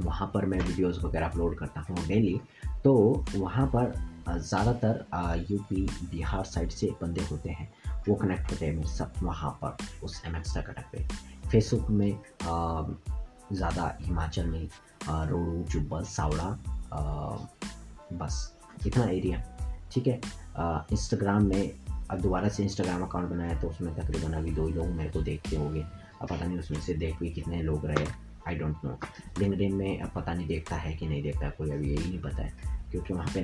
वहाँ 0.00 0.30
पर 0.34 0.44
मैं 0.46 0.58
वीडियोस 0.60 1.00
वगैरह 1.04 1.26
अपलोड 1.26 1.58
करता 1.58 1.80
हूँ 1.80 2.06
डेली 2.06 2.40
तो 2.84 2.94
वहाँ 3.34 3.66
पर 3.66 3.92
ज़्यादातर 4.28 5.44
यूपी 5.50 5.86
बिहार 6.10 6.44
साइड 6.44 6.70
से 6.70 6.90
बंदे 7.02 7.24
होते 7.30 7.50
हैं, 7.50 7.68
वो 8.08 8.14
कनेक्ट 8.14 8.50
होते 8.50 8.66
हैं 8.66 8.74
मेरे 8.74 8.88
साथ 8.88 9.22
वहाँ 9.22 9.50
पर, 9.62 9.76
उस 10.04 10.22
एम 10.26 10.36
एक्स 10.36 10.56
कटक 10.58 10.84
पे। 10.92 11.06
फेसबुक 11.50 11.90
में 11.90 12.12
ज़्यादा 13.52 13.96
हिमाचल 14.00 14.46
में 14.46 14.68
रोडू 15.02 15.62
जुब्बल 15.70 16.04
सावड़ा 16.06 16.50
बस, 18.12 18.52
इतना 18.86 19.04
एरिया 19.04 19.42
ठीक 19.92 20.06
है? 20.06 20.20
इंस्टाग्राम 20.92 21.44
में, 21.44 21.72
अब 22.10 22.20
दोबारा 22.20 22.48
से 22.48 22.62
इंस्टाग्राम 22.62 23.02
अकाउंट 23.02 23.28
बनाया 23.30 23.60
तो 23.60 23.68
उसमें 23.68 23.94
तकरीबन 23.94 24.32
अभी 24.34 24.50
दो 24.52 24.68
लोग 24.68 24.86
मेरे 24.88 25.10
को 25.10 25.22
देखते 25.22 25.56
होंगे। 25.56 25.80
अब 25.80 26.28
पता 26.28 26.44
नहीं 26.44 26.58
उसमें 26.58 26.80
से 26.80 26.94
देख 26.94 27.18
भी 27.20 27.30
कितने 27.30 27.62
लोग 27.62 27.86
रहे 27.86 28.06
आई 28.48 28.54
डोंट 28.54 28.84
नो 28.84 28.98
लिंकडिन 29.38 29.74
में 29.74 30.00
अब 30.00 30.10
पता 30.14 30.34
नहीं 30.34 30.46
देखता 30.46 30.76
है 30.76 30.92
कि 30.96 31.06
नहीं 31.06 31.22
देखता, 31.22 31.48
कोई 31.50 31.70
अभी 31.70 31.88
यही 31.88 32.08
नहीं 32.08 32.20
पता 32.20 32.42
है, 32.42 32.52
क्योंकि 32.90 33.14
वहाँ 33.14 33.26
पे 33.34 33.40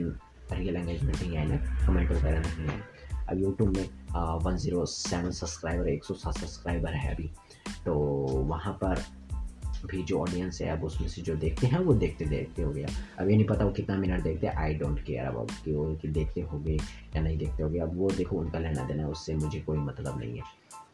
रियल 0.53 0.77
एंगेजमेंट 0.77 1.21
नहीं 1.21 1.37
है 1.37 1.47
ना 1.49 1.57
कमेंट 1.87 2.11
वगैरह 2.11 2.41
नहीं 2.41 2.69
है। 2.69 2.81
अब 3.29 3.39
यूट्यूब 3.39 3.77
में 3.77 3.89
वन 4.45 4.57
ज़ीरो 4.57 4.85
सेवन 4.87 5.31
सब्सक्राइबर, 5.31 5.89
एक 5.89 6.05
सौ 6.05 6.15
सात 6.15 6.39
सब्सक्राइबर 6.39 6.95
है 6.95 7.15
अभी 7.15 7.31
तो 7.85 7.95
वहाँ 8.49 8.73
पर 8.75 9.03
भी 9.87 10.03
जो 10.03 10.19
ऑडियंस 10.19 10.61
है 10.63 10.69
अब 10.69 10.85
उसमें 10.85 11.09
से 11.09 11.23
जो 11.23 11.35
देखते 11.35 11.67
हैं 11.67 11.79
वो 11.79 11.95
देखते 11.95 12.25
देखते 12.25 12.63
हो 12.63 12.73
गया। 12.73 12.89
अब 13.19 13.31
ये 13.31 13.37
नहीं 13.37 13.47
पता 13.47 13.65
वो 13.65 13.71
कितना 13.71 13.97
मिनट 13.97 14.23
देखते 14.23 14.47
हैं। 14.47 14.55
आई 14.55 14.75
डोंट 14.75 15.05
केयर 15.05 15.25
अबाउट 15.25 15.51
कि 15.65 15.73
वो 15.73 15.95
कि 15.95 16.09
देखते 16.09 16.41
हो 16.41 16.59
गए 16.59 16.77
या 17.17 17.21
नहीं 17.21 17.39
देखते 17.39 17.63
हो 17.63 17.69
गए। 17.69 17.79
अब 17.79 17.99
वो 17.99 18.11
देखो 18.11 18.37
उनका 18.37 18.59
लेना 18.59 18.85
देना 18.85 19.03
है 19.03 19.09
उससे 19.09 19.35
मुझे 19.35 19.61
कोई 19.61 19.79
मतलब 19.79 20.19
नहीं 20.19 20.37
है। 20.37 20.43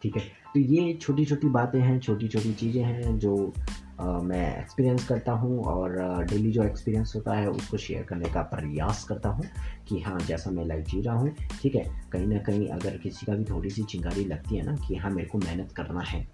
ठीक 0.02 0.16
है? 0.16 0.22
तो 0.54 0.60
ये 0.60 0.94
छोटी 0.94 1.24
छोटी 1.24 1.48
बातें 1.48 1.80
हैं 1.80 2.00
छोटी 2.00 2.28
छोटी 2.28 2.52
चीज़ें 2.52 2.82
हैं 2.82 3.18
जो 3.18 3.52
आ, 4.00 4.20
मैं 4.20 4.60
एक्सपीरियंस 4.60 5.06
करता 5.08 5.32
हूँ 5.32 5.64
और 5.64 6.24
डेली 6.24 6.50
जो 6.52 6.62
एक्सपीरियंस 6.62 7.12
होता 7.16 7.34
है 7.34 7.48
उसको 7.50 7.76
शेयर 7.76 8.02
करने 8.02 8.28
का 8.28 8.42
प्रयास 8.42 9.04
करता 9.04 9.28
हूँ 9.28 9.44
कि 9.88 10.00
हाँ 10.00 10.18
जैसा 10.18 10.50
मैं 10.50 10.64
लाइफ 10.64 10.84
जी 10.84 11.00
रहा 11.00 11.14
हूँ 11.14 11.34
ठीक 11.62 11.74
है? 11.74 11.84
कहीं 12.12 12.26
ना 12.26 12.38
कहीं 12.38 12.68
अगर 12.68 12.96
किसी 12.96 13.26
का 13.26 13.34
भी 13.34 13.44
थोड़ी 13.44 13.70
सी 13.70 13.82
चिंगारी 13.82 14.24
लगती 14.24 14.56
है 14.56 14.64
ना 14.66 14.76
कि 14.88 14.96
हाँ 14.96 15.10
मेरे 15.10 15.28
को 15.28 15.38
मेहनत 15.38 15.72
करना 15.72 16.00
है 16.00 16.26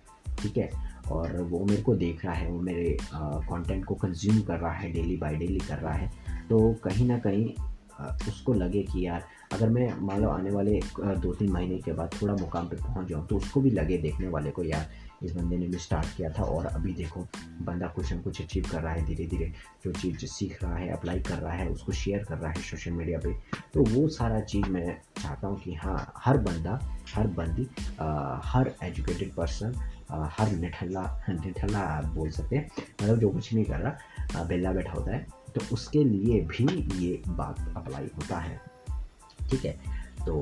ठीक 0.43 0.57
है? 0.57 0.71
और 1.11 1.37
वो 1.43 1.65
मेरे 1.65 1.83
को 1.83 1.95
देख 1.95 2.25
रहा 2.25 2.35
है 2.35 2.51
वो 2.51 2.61
मेरे 2.61 2.97
कंटेंट 3.15 3.85
को 3.85 3.95
कंज्यूम 3.95 4.41
कर 4.41 4.59
रहा 4.59 4.73
है 4.73 4.93
डेली 4.93 5.17
बाय 5.17 5.37
डेली 5.37 5.59
कर 5.59 5.79
रहा 5.79 5.95
है। 5.95 6.11
तो 6.49 6.75
कहीं 6.75 7.07
ना 7.07 7.19
कहीं 7.19 7.55
उसको 8.29 8.53
लगे 8.53 8.83
कि 8.83 9.07
यार 9.07 9.25
अगर 9.53 9.69
मैं 9.69 9.93
मान 10.01 10.21
लो 10.21 10.29
आने 10.29 10.51
वाले 10.51 10.81
दो 11.01 11.33
तीन 11.35 11.51
महीने 11.51 11.79
के 11.79 11.93
बाद 11.93 12.11
थोड़ा 12.23 12.35
मुकाम 12.35 12.69
पे 12.69 12.77
पहुँच 12.77 13.09
जाऊँ 13.09 13.27
तो 13.27 13.37
उसको 13.37 13.61
भी 13.61 13.71
लगे 13.71 13.99
देखने 13.99 14.29
वाले 14.29 14.51
को 14.51 14.65
यार 14.65 14.91
इस 15.23 15.33
बंदे 15.33 15.57
ने 15.57 15.67
भी 15.67 15.79
स्टार्ट 15.79 16.17
किया 16.17 16.31
था 16.31 16.43
और 16.43 16.67
अभी 16.67 16.93
देखो 16.93 17.21
बंदा 17.63 17.87
कुछ 17.87 18.13
न 18.13 18.19
कुछ 18.19 18.43
अचीव 18.43 18.67
कर 18.73 18.81
रहा 18.81 18.93
है 18.93 19.05
धीरे 19.07 19.27
धीरे 19.27 19.53
जो 19.85 19.93
चीज़ 19.93 20.27
सीख 20.27 20.65
रहा 20.65 20.77
है 20.77 20.89
अप्लाई 20.89 21.21
कर 21.21 21.39
रहा 21.39 21.53
है 21.53 21.69
उसको 21.69 21.93
शेयर 21.93 22.25
कर 22.25 22.39
रहा 22.39 22.51
है 22.51 22.63
सोशल 22.63 22.91
मीडिया 22.91 23.19
पे। 23.19 23.33
तो 23.75 23.85
वो 23.85 24.09
सारा 24.09 24.41
चीज़ 24.41 24.67
मैं 24.67 25.01
चाहता 25.23 25.49
हूँ 25.49 25.61
कि 25.61 25.75
हाँ 25.75 26.13
हर 26.19 26.39
बंदा 26.39 26.99
हर 27.15 27.27
बंदी 27.27 27.67
आ, 28.01 28.41
हर 28.45 28.73
एजुकेटेड 28.83 29.33
पर्सन 29.35 29.75
हर 30.11 30.53
निठल्ला 30.53 31.03
निठल्ला 31.31 31.85
बोल 32.15 32.31
सकते 32.31 32.57
हैं 32.57 32.71
मतलब 33.03 33.19
जो 33.19 33.31
कुछ 33.31 33.53
नहीं 33.55 33.65
कर 33.65 33.79
रहा 33.79 34.45
बेला 34.45 34.73
बैठा 34.73 34.93
होता 34.93 35.13
है 35.13 35.27
तो 35.55 35.61
उसके 35.73 36.05
लिए 36.05 36.41
भी 36.41 36.67
ये 36.99 37.23
बात 37.29 37.75
अप्लाई 37.77 38.11
होता 38.17 38.39
है 38.39 38.61
ठीक 39.51 39.65
है 39.65 39.73
तो 40.27 40.35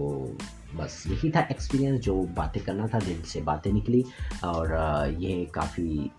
बस 0.76 1.04
यही 1.06 1.30
था 1.30 1.40
एक्सपीरियंस 1.40 2.00
जो 2.00 2.14
बातें 2.36 2.62
करना 2.64 2.86
था 2.88 2.98
दिल 2.98 3.22
से 3.22 3.40
बातें 3.40 3.72
निकली 3.72 4.04
और 4.44 4.74
ये 5.18 5.44
काफ़ी 5.44 6.10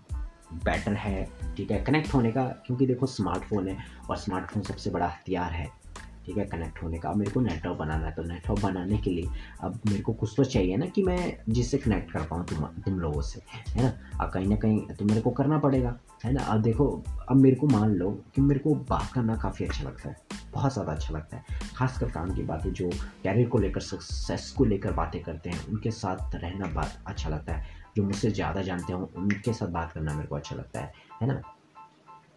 बेटर 0.54 0.94
है 0.94 1.24
ठीक 1.56 1.70
है 1.70 1.82
कनेक्ट 1.84 2.14
होने 2.14 2.32
का 2.32 2.44
क्योंकि 2.66 2.86
देखो 2.86 3.06
स्मार्टफ़ोन 3.06 3.68
है 3.68 3.76
और 4.10 4.16
स्मार्टफ़ोन 4.16 4.62
सबसे 4.62 4.90
बड़ा 4.90 5.06
हथियार 5.06 5.52
है 5.52 5.83
ठीक 6.26 6.36
है 6.38 6.44
कनेक्ट 6.46 6.82
होने 6.82 6.98
का। 6.98 7.08
अब 7.08 7.16
मेरे 7.16 7.30
को 7.30 7.40
नेटवर्क 7.40 7.78
बनाना 7.78 8.06
है 8.06 8.12
तो 8.12 8.22
नेटवर्क 8.22 8.60
बनाने 8.60 8.98
के 8.98 9.10
लिए 9.10 9.28
अब 9.60 9.80
मेरे 9.86 10.02
को 10.02 10.12
कुछ 10.12 10.32
तो 10.36 10.44
चाहिए 10.44 10.76
ना 10.76 10.86
कि 10.86 11.02
मैं 11.02 11.36
जिससे 11.48 11.78
कनेक्ट 11.78 12.12
कर 12.12 12.22
पाऊँ 12.22 12.44
तुम 12.46 12.64
तुम 12.84 12.98
लोगों 13.00 13.20
से, 13.22 13.40
है 13.68 13.82
ना? 13.82 13.92
अब 14.20 14.30
कहीं 14.30 14.46
ना 14.46 14.56
कहीं 14.56 14.80
तो 14.88 15.04
मेरे 15.04 15.20
को 15.20 15.30
करना 15.30 15.58
पड़ेगा, 15.58 15.96
है 16.24 16.32
ना? 16.32 16.42
अब 16.42 16.62
देखो, 16.62 16.86
अब 17.28 17.36
मेरे 17.36 17.56
को 17.56 17.66
मान 17.68 17.94
लो 17.94 18.10
कि 18.34 18.40
मेरे 18.42 18.60
को 18.60 18.74
बात 18.90 19.10
करना 19.12 19.36
काफ़ी 19.36 19.64
अच्छा 19.64 19.84
लगता 19.84 20.08
है, 20.08 20.16
बहुत 20.52 20.72
ज़्यादा 20.72 20.92
अच्छा 20.92 21.14
लगता 21.14 21.36
है। 21.36 21.44
खासकर 21.76 22.10
काम 22.10 22.34
की 22.34 22.42
बातें 22.42 22.72
जो 22.72 22.88
कैरियर 23.22 23.48
को 23.48 23.58
लेकर 23.58 23.80
सक्सेस 23.82 24.50
को 24.50 24.64
लेकर 24.64 24.92
बातें 24.92 25.22
करते 25.22 25.50
हैं, 25.50 25.66
उनके 25.66 25.90
साथ 25.92 26.34
रहना 26.34 26.66
बात 26.74 27.02
अच्छा 27.06 27.30
लगता 27.30 27.52
है। 27.52 27.82
जो 27.96 28.02
मुझसे 28.02 28.30
ज़्यादा 28.30 28.62
जानते 28.62 28.92
हो, 28.92 29.10
उनके 29.16 29.52
साथ 29.52 29.68
बात 29.70 29.92
करना 29.92 30.14
मेरे 30.14 30.28
को 30.28 30.36
अच्छा 30.36 30.56
लगता 30.56 30.80
है 30.80 30.92
है 31.22 31.28
ना? 31.28 31.40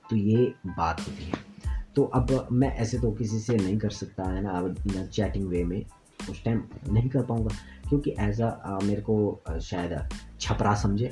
तो 0.09 0.15
ये 0.15 0.53
बात 0.67 0.99
होती 0.99 1.23
है। 1.23 1.45
तो 1.97 2.03
अब 2.03 2.47
मैं 2.51 2.69
ऐसे 2.75 2.99
तो 2.99 3.11
किसी 3.11 3.39
से 3.39 3.55
नहीं 3.57 3.77
कर 3.77 3.89
सकता, 3.89 4.23
है 4.23 4.41
ना, 4.41 4.51
अब 4.51 4.75
चैटिंग 5.13 5.47
वे 5.47 5.63
में 5.63 5.83
उस 6.29 6.43
टाइम 6.43 6.63
नहीं 6.89 7.09
कर 7.09 7.23
पाऊँगा। 7.23 7.55
क्योंकि 7.89 8.13
एज 8.19 8.41
अ 8.41 8.79
मेरे 8.83 9.01
को 9.01 9.41
शायद 9.61 10.09
छपरा 10.39 10.73
समझे, 10.75 11.11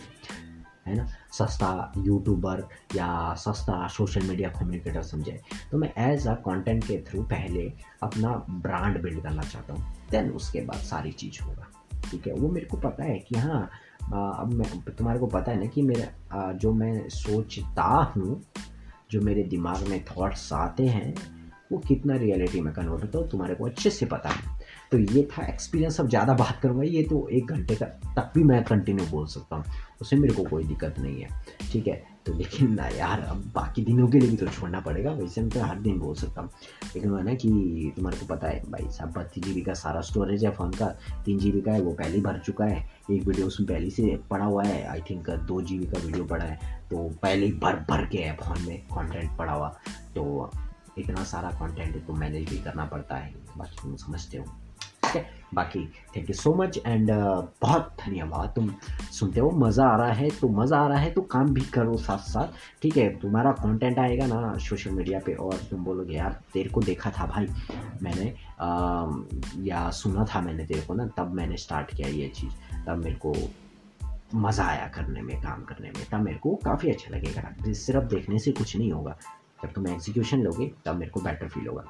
है 0.88 0.96
ना, 0.96 1.06
सस्ता 1.32 1.92
यूट्यूबर 1.98 2.64
या 2.96 3.34
सस्ता 3.34 3.88
सोशल 3.88 4.28
मीडिया 4.28 4.50
कम्युनिकेटर 4.50 5.02
समझे। 5.02 5.40
तो 5.72 5.78
मैं 5.78 5.92
एज 5.98 6.28
अ 6.28 6.34
कंटेंट 6.34 6.84
के 6.84 6.98
थ्रू 7.08 7.24
पहले 7.24 7.72
अपना 8.04 8.30
ब्रांड 8.50 9.02
बिल्ड 9.02 9.24
करना 9.24 9.42
चाहता 9.42 9.74
हूँ। 9.74 9.84
देन 10.12 10.30
उसके 10.32 10.62
बाद 10.62 10.80
सारी 10.84 11.12
चीज़ 11.12 11.44
होगा। 11.44 11.68
ठीक 12.12 12.28
है? 12.28 12.34
वो 12.34 12.50
मेरे 12.50 12.66
को 12.66 12.78
पता 12.78 13.04
है 13.04 13.18
कि 13.20 13.38
हाँ 13.38 13.70
अब 14.04 14.54
मैं, 14.54 14.80
तुम्हारे 14.98 15.20
को 15.20 15.28
पता 15.28 15.52
है 15.52 15.60
ना 15.60 15.66
कि 15.66 15.82
मेरा 15.82 16.52
जो 16.54 16.74
मैं 16.74 17.10
सोचता 17.10 18.14
हूँ 18.16 18.42
जो 19.12 19.22
मेरे 19.22 19.44
दिमाग 19.44 19.88
में 19.88 20.04
थॉट्स 20.06 20.54
आते 20.54 20.86
हैं, 20.86 21.16
वो 21.72 21.78
कितना 21.78 22.16
रियलिटी 22.16 22.62
में 22.62 22.74
कन्वर्ट 22.74 23.04
होता 23.04 23.20
है 23.20 23.30
तुम्हारे 23.30 23.56
को 23.56 23.66
अच्छे 23.66 23.90
से 23.90 24.06
पता 24.06 24.30
है। 24.30 24.60
तो 24.92 24.98
ये 24.98 25.28
था 25.32 25.46
एक्सपीरियंस 25.46 26.00
अब 26.00 26.10
ज़्यादा 26.10 26.34
बात 26.34 26.60
करूँगा, 26.64 26.84
ये 26.84 27.04
तो 27.04 27.28
एक 27.30 27.46
घंटे 27.46 27.76
का 27.76 27.86
तक 27.86 28.32
भी 28.36 28.44
मैं 28.44 28.64
कंटिन्यू 28.64 29.06
बोल 29.06 29.26
सकता 29.28 29.56
हूँ 29.56 29.66
उसमें 30.02 30.20
मेरे 30.20 30.34
को 30.34 30.44
कोई 30.44 30.64
दिक्कत 30.64 31.00
नहीं 31.00 31.22
है। 31.22 31.30
ठीक 31.72 31.88
है? 31.88 32.15
लेकिन 32.28 32.74
ना 32.74 32.88
यार, 32.88 33.22
अब 33.22 33.44
बाकी 33.56 33.82
दिनों 33.86 34.08
के 34.08 34.20
लिए 34.20 34.30
भी 34.30 34.38
तो 34.38 34.48
छोड़ना 34.48 34.80
पड़ेगा, 34.80 35.12
वैसे 35.12 35.42
मैं 35.42 35.50
तो 35.50 35.60
हर 35.60 35.80
दिन 35.80 36.00
बोल 36.00 36.16
सकता 36.16 36.42
हूँ। 36.42 36.50
लेकिन 36.96 37.12
वो 37.12 37.20
ना 37.20 37.34
कि 37.34 37.94
तुम्हारे 37.96 38.18
को 38.18 38.26
पता 38.26 38.48
है, 38.48 38.62
भाई 38.72 38.90
साहब 38.92 39.12
बत्तीस 39.12 39.44
जी 39.46 39.62
का 39.62 39.74
सारा 39.74 40.02
स्टोरेज 40.02 40.46
है 40.46 40.52
फ़ोन 40.52 40.72
का, 40.72 40.88
तीन 41.26 41.40
जीबी 41.40 41.62
का 41.62 41.72
है, 41.72 41.82
वो 41.82 41.94
पहले 41.94 42.16
ही 42.16 42.22
भर 42.22 42.40
चुका 42.40 42.66
है। 42.66 42.84
एक 43.12 43.28
वीडियो 43.28 43.48
उसमें 43.48 43.68
पहले 43.70 43.90
से 43.90 44.16
पड़ा 44.30 44.46
हुआ 44.46 44.64
है 44.64 44.84
आई 44.88 45.02
थिंक 45.10 45.30
दो 45.30 45.62
जीबी 45.62 45.86
का 45.86 46.00
वीडियो 46.06 46.26
पड़ा 46.26 46.46
है 46.46 46.60
तो 46.90 47.08
पहले 47.22 47.46
ही 47.46 47.52
भर 47.54 47.76
भर 47.90 48.06
के 48.06 48.18
है 48.18 48.36
फ़ोन 48.36 48.66
में 48.68 48.88
कॉन्टेंट 48.88 49.38
पड़ा 49.38 49.54
हुआ। 49.54 49.70
तो 50.16 50.52
इतना 50.98 51.24
सारा 51.24 51.52
कॉन्टेंट 51.60 52.06
तो 52.08 52.14
मैनेज 52.14 52.50
भी 52.50 52.58
करना 52.58 52.86
पड़ता 52.86 53.16
है, 53.16 53.34
बाकी 53.58 53.82
तुम 53.82 53.96
समझते 53.98 54.38
है। 54.38 54.65
बाकी 55.56 55.86
thank 56.16 56.30
you 56.30 56.36
so 56.36 56.54
much 56.56 56.78
and 56.78 57.12
बहुत 57.62 57.96
धन्यवाद। 58.00 58.54
तुम 58.56 58.72
सुनते 59.12 59.40
हो 59.40 59.50
मज़ा 59.58 59.86
आ 59.86 59.96
रहा 59.98 60.14
है 60.14 60.30
तो 60.40 60.48
मज़ा 60.52 60.78
आ 60.78 60.88
रहा 60.88 61.00
है 61.00 61.12
तो 61.12 61.22
काम 61.22 61.54
भी 61.54 61.62
करो 61.74 61.98
साथ 61.98 62.18
साथ 62.30 62.82
ठीक 62.82 62.98
है? 62.98 63.10
तुम्हारा 63.20 63.52
कंटेंट 63.54 64.00
आएगा 64.00 64.26
ना 64.28 64.58
सोशल 64.60 64.92
मीडिया 64.92 65.20
पे 65.26 65.34
और 65.36 65.58
तुम 65.70 65.84
बोलोगे 65.84 66.16
यार 66.16 66.40
तेरे 66.54 66.70
को 66.70 66.82
देखा 66.82 67.12
था 67.12 67.26
भाई। 67.26 67.48
मैंने 68.04 68.34
आ, 68.60 68.70
या 69.64 69.90
सुना 69.92 70.26
था 70.26 70.42
मैंने 70.42 70.66
तेरे 70.66 70.82
को 70.82 70.94
ना 70.94 71.06
तब 71.18 71.34
मैंने 71.34 71.58
स्टार्ट 71.58 71.96
किया 71.96 72.08
ये 72.10 72.28
चीज़। 72.36 72.84
तब 72.86 73.04
मेरे 73.04 73.16
को 73.26 73.34
मज़ा 74.36 74.64
आया 74.64 74.88
करने 74.96 75.22
में 75.22 75.36
काम 75.42 75.64
करने 75.64 75.88
में। 75.88 76.06
तब 76.12 76.20
मेरे 76.20 76.38
को 76.38 76.56
काफ़ी 76.66 76.90
अच्छा 76.90 77.16
लगेगा। 77.16 77.74
सिर्फ़ 77.74 78.06
देखने 78.06 78.40
से 78.40 78.52
कुछ 78.52 78.76
नहीं 78.78 78.92
होगा। 78.92 79.18
जब 79.64 79.72
तुम 79.74 79.88
एग्जीक्यूशन 79.88 80.42
लोगे 80.42 80.72
तब 80.86 80.96
मेरे 80.96 81.12
को 81.12 81.22
बेटर 81.22 81.48
फील 81.48 81.68
होगा। 81.68 81.84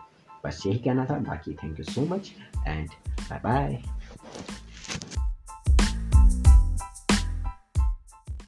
बस 0.46 0.64
यही 0.66 0.80
कहना 0.80 1.06
था 1.06 1.18
बाकी 1.30 1.54
thank 1.64 1.80
you 1.80 1.86
so 1.86 2.06
much 2.06 2.32
and 2.68 2.90
bye 3.30 3.40
bye 3.40 3.82